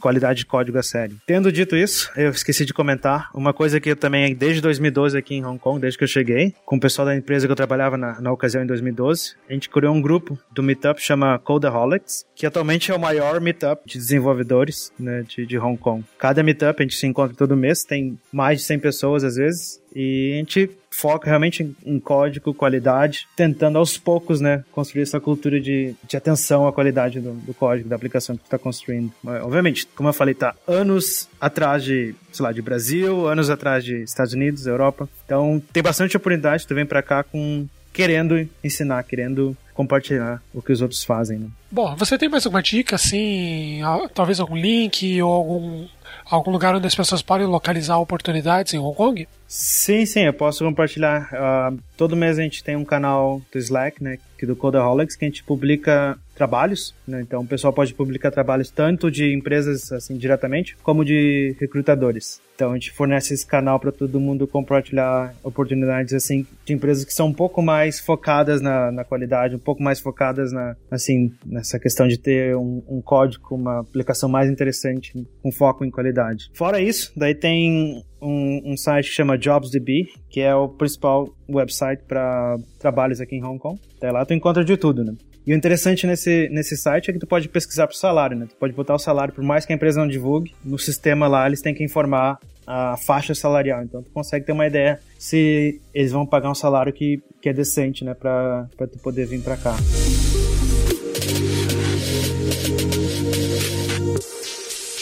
[0.00, 1.16] qualidade de código a sério.
[1.26, 5.34] Tendo dito isso, eu esqueci de comentar uma coisa que eu também, desde 2012 aqui
[5.34, 7.96] em Hong Kong, desde que eu cheguei, com o pessoal da empresa que eu trabalhava
[7.96, 12.46] na, na ocasião em 2012, a gente criou um grupo do Meetup chama Codaholics, que
[12.46, 16.04] atualmente é o maior meetup de desenvolvedores né, de, de Hong Kong.
[16.18, 19.80] Cada meetup a gente se encontra todo mês, tem mais de 100 pessoas às vezes,
[19.94, 25.60] e a gente foca realmente em, código, qualidade, tentando aos poucos, né, construir essa cultura
[25.60, 29.12] de, de atenção à qualidade do, do código, da aplicação que tu está construindo.
[29.22, 33.84] Mas, obviamente, como eu falei, tá anos atrás de, sei lá, de Brasil, anos atrás
[33.84, 35.08] de Estados Unidos, Europa.
[35.24, 40.72] Então, tem bastante oportunidade, tu vem para cá com querendo ensinar, querendo compartilhar o que
[40.72, 41.38] os outros fazem.
[41.38, 41.48] Né?
[41.70, 43.80] Bom, você tem mais alguma dica, assim,
[44.14, 45.86] talvez algum link ou algum
[46.24, 49.28] algum lugar onde as pessoas podem localizar oportunidades em Hong Kong?
[49.46, 51.28] Sim, sim, eu posso compartilhar.
[51.32, 55.24] Uh, todo mês a gente tem um canal do Slack, né, que do Codaholics, que
[55.24, 57.20] a gente publica trabalhos, né?
[57.20, 62.40] Então o pessoal pode publicar trabalhos tanto de empresas assim diretamente, como de recrutadores.
[62.56, 67.12] Então a gente fornece esse canal para todo mundo compartilhar oportunidades assim de empresas que
[67.12, 71.78] são um pouco mais focadas na, na qualidade, um pouco mais focadas na assim nessa
[71.78, 76.50] questão de ter um, um código, uma aplicação mais interessante com foco em qualidade.
[76.54, 82.02] Fora isso, daí tem um, um, site que chama JobsDB, que é o principal website
[82.06, 83.80] para trabalhos aqui em Hong Kong.
[83.96, 85.14] Até lá tu encontra de tudo, né?
[85.46, 88.46] E o interessante nesse, nesse site é que tu pode pesquisar por salário, né?
[88.48, 91.46] Tu pode botar o salário, por mais que a empresa não divulgue, no sistema lá
[91.46, 93.82] eles têm que informar a faixa salarial.
[93.82, 97.52] Então tu consegue ter uma ideia se eles vão pagar um salário que, que é
[97.52, 98.14] decente, né?
[98.14, 99.74] Pra, pra tu poder vir pra cá.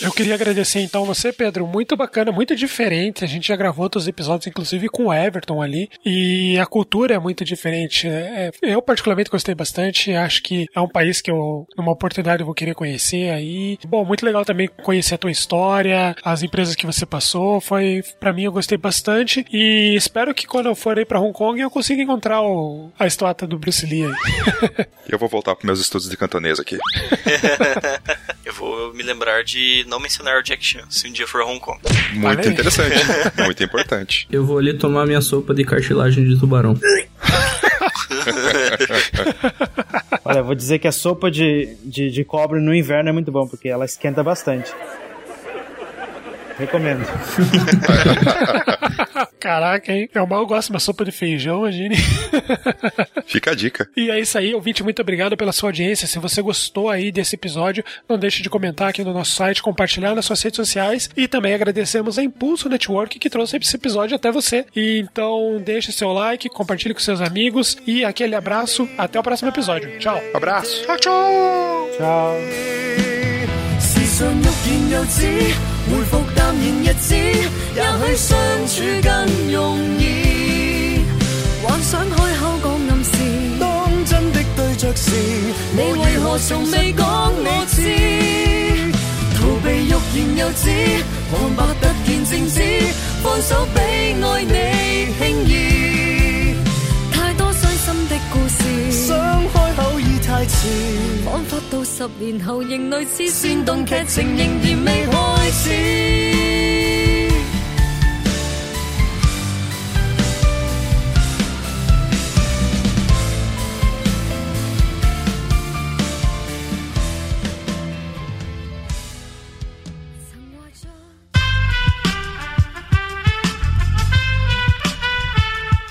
[0.02, 1.66] Eu queria agradecer então você, Pedro.
[1.66, 3.24] Muito bacana, muito diferente.
[3.24, 5.90] A gente já gravou outros episódios, inclusive com o Everton ali.
[6.04, 8.08] E a cultura é muito diferente.
[8.08, 10.12] É, eu, particularmente, gostei bastante.
[10.12, 13.78] Acho que é um país que eu, numa oportunidade, eu vou querer conhecer aí.
[13.86, 17.60] Bom, muito legal também conhecer a tua história, as empresas que você passou.
[17.60, 19.44] Foi, para mim, eu gostei bastante.
[19.52, 23.06] E espero que quando eu for aí pra Hong Kong eu consiga encontrar o, a
[23.06, 24.86] estátua do Bruce Lee aí.
[25.08, 26.78] eu vou voltar pros meus estudos de cantonês aqui.
[28.44, 31.44] eu vou me lembrar de não mencionar o Jack Chan se um dia for a
[31.44, 31.78] Hong Kong.
[32.14, 32.96] Muito interessante,
[33.44, 34.26] muito importante.
[34.30, 36.78] Eu vou ali tomar minha sopa de cartilagem de tubarão.
[40.24, 43.46] Olha, vou dizer que a sopa de, de, de cobre no inverno é muito bom,
[43.46, 44.72] porque ela esquenta bastante.
[46.60, 47.04] Recomendo.
[49.40, 50.08] Caraca, hein?
[50.14, 51.96] Eu mal gosto de uma sopa de feijão, imagine.
[53.26, 53.88] Fica a dica.
[53.96, 56.06] E é isso aí, ouvinte, muito obrigado pela sua audiência.
[56.06, 60.14] Se você gostou aí desse episódio, não deixe de comentar aqui no nosso site, compartilhar
[60.14, 64.30] nas suas redes sociais e também agradecemos a Impulso Network que trouxe esse episódio até
[64.30, 64.66] você.
[64.76, 68.86] E então deixe seu like, compartilhe com seus amigos e aquele abraço.
[68.98, 69.98] Até o próximo episódio.
[69.98, 70.20] Tchau.
[70.34, 70.84] Abraço.
[70.84, 71.90] Tchau, tchau.
[71.96, 73.09] Tchau.
[74.90, 75.22] 上欲言又止，
[75.88, 78.36] 回復淡然日子，也許相
[78.66, 81.04] 處更容易。
[81.62, 83.10] 幻想開口講暗示，
[83.60, 83.68] 當
[84.04, 85.10] 真的對着時，
[85.72, 87.80] 你為何從未講我知？
[89.38, 90.64] 逃避欲言又止，
[91.30, 92.58] 旁白突然靜止，
[93.22, 94.54] 放手比愛你
[95.20, 95.79] 輕易。
[100.40, 100.66] 太遲，
[101.26, 105.68] 彷彿到十年后仍类似煽动剧情，仍然未开始。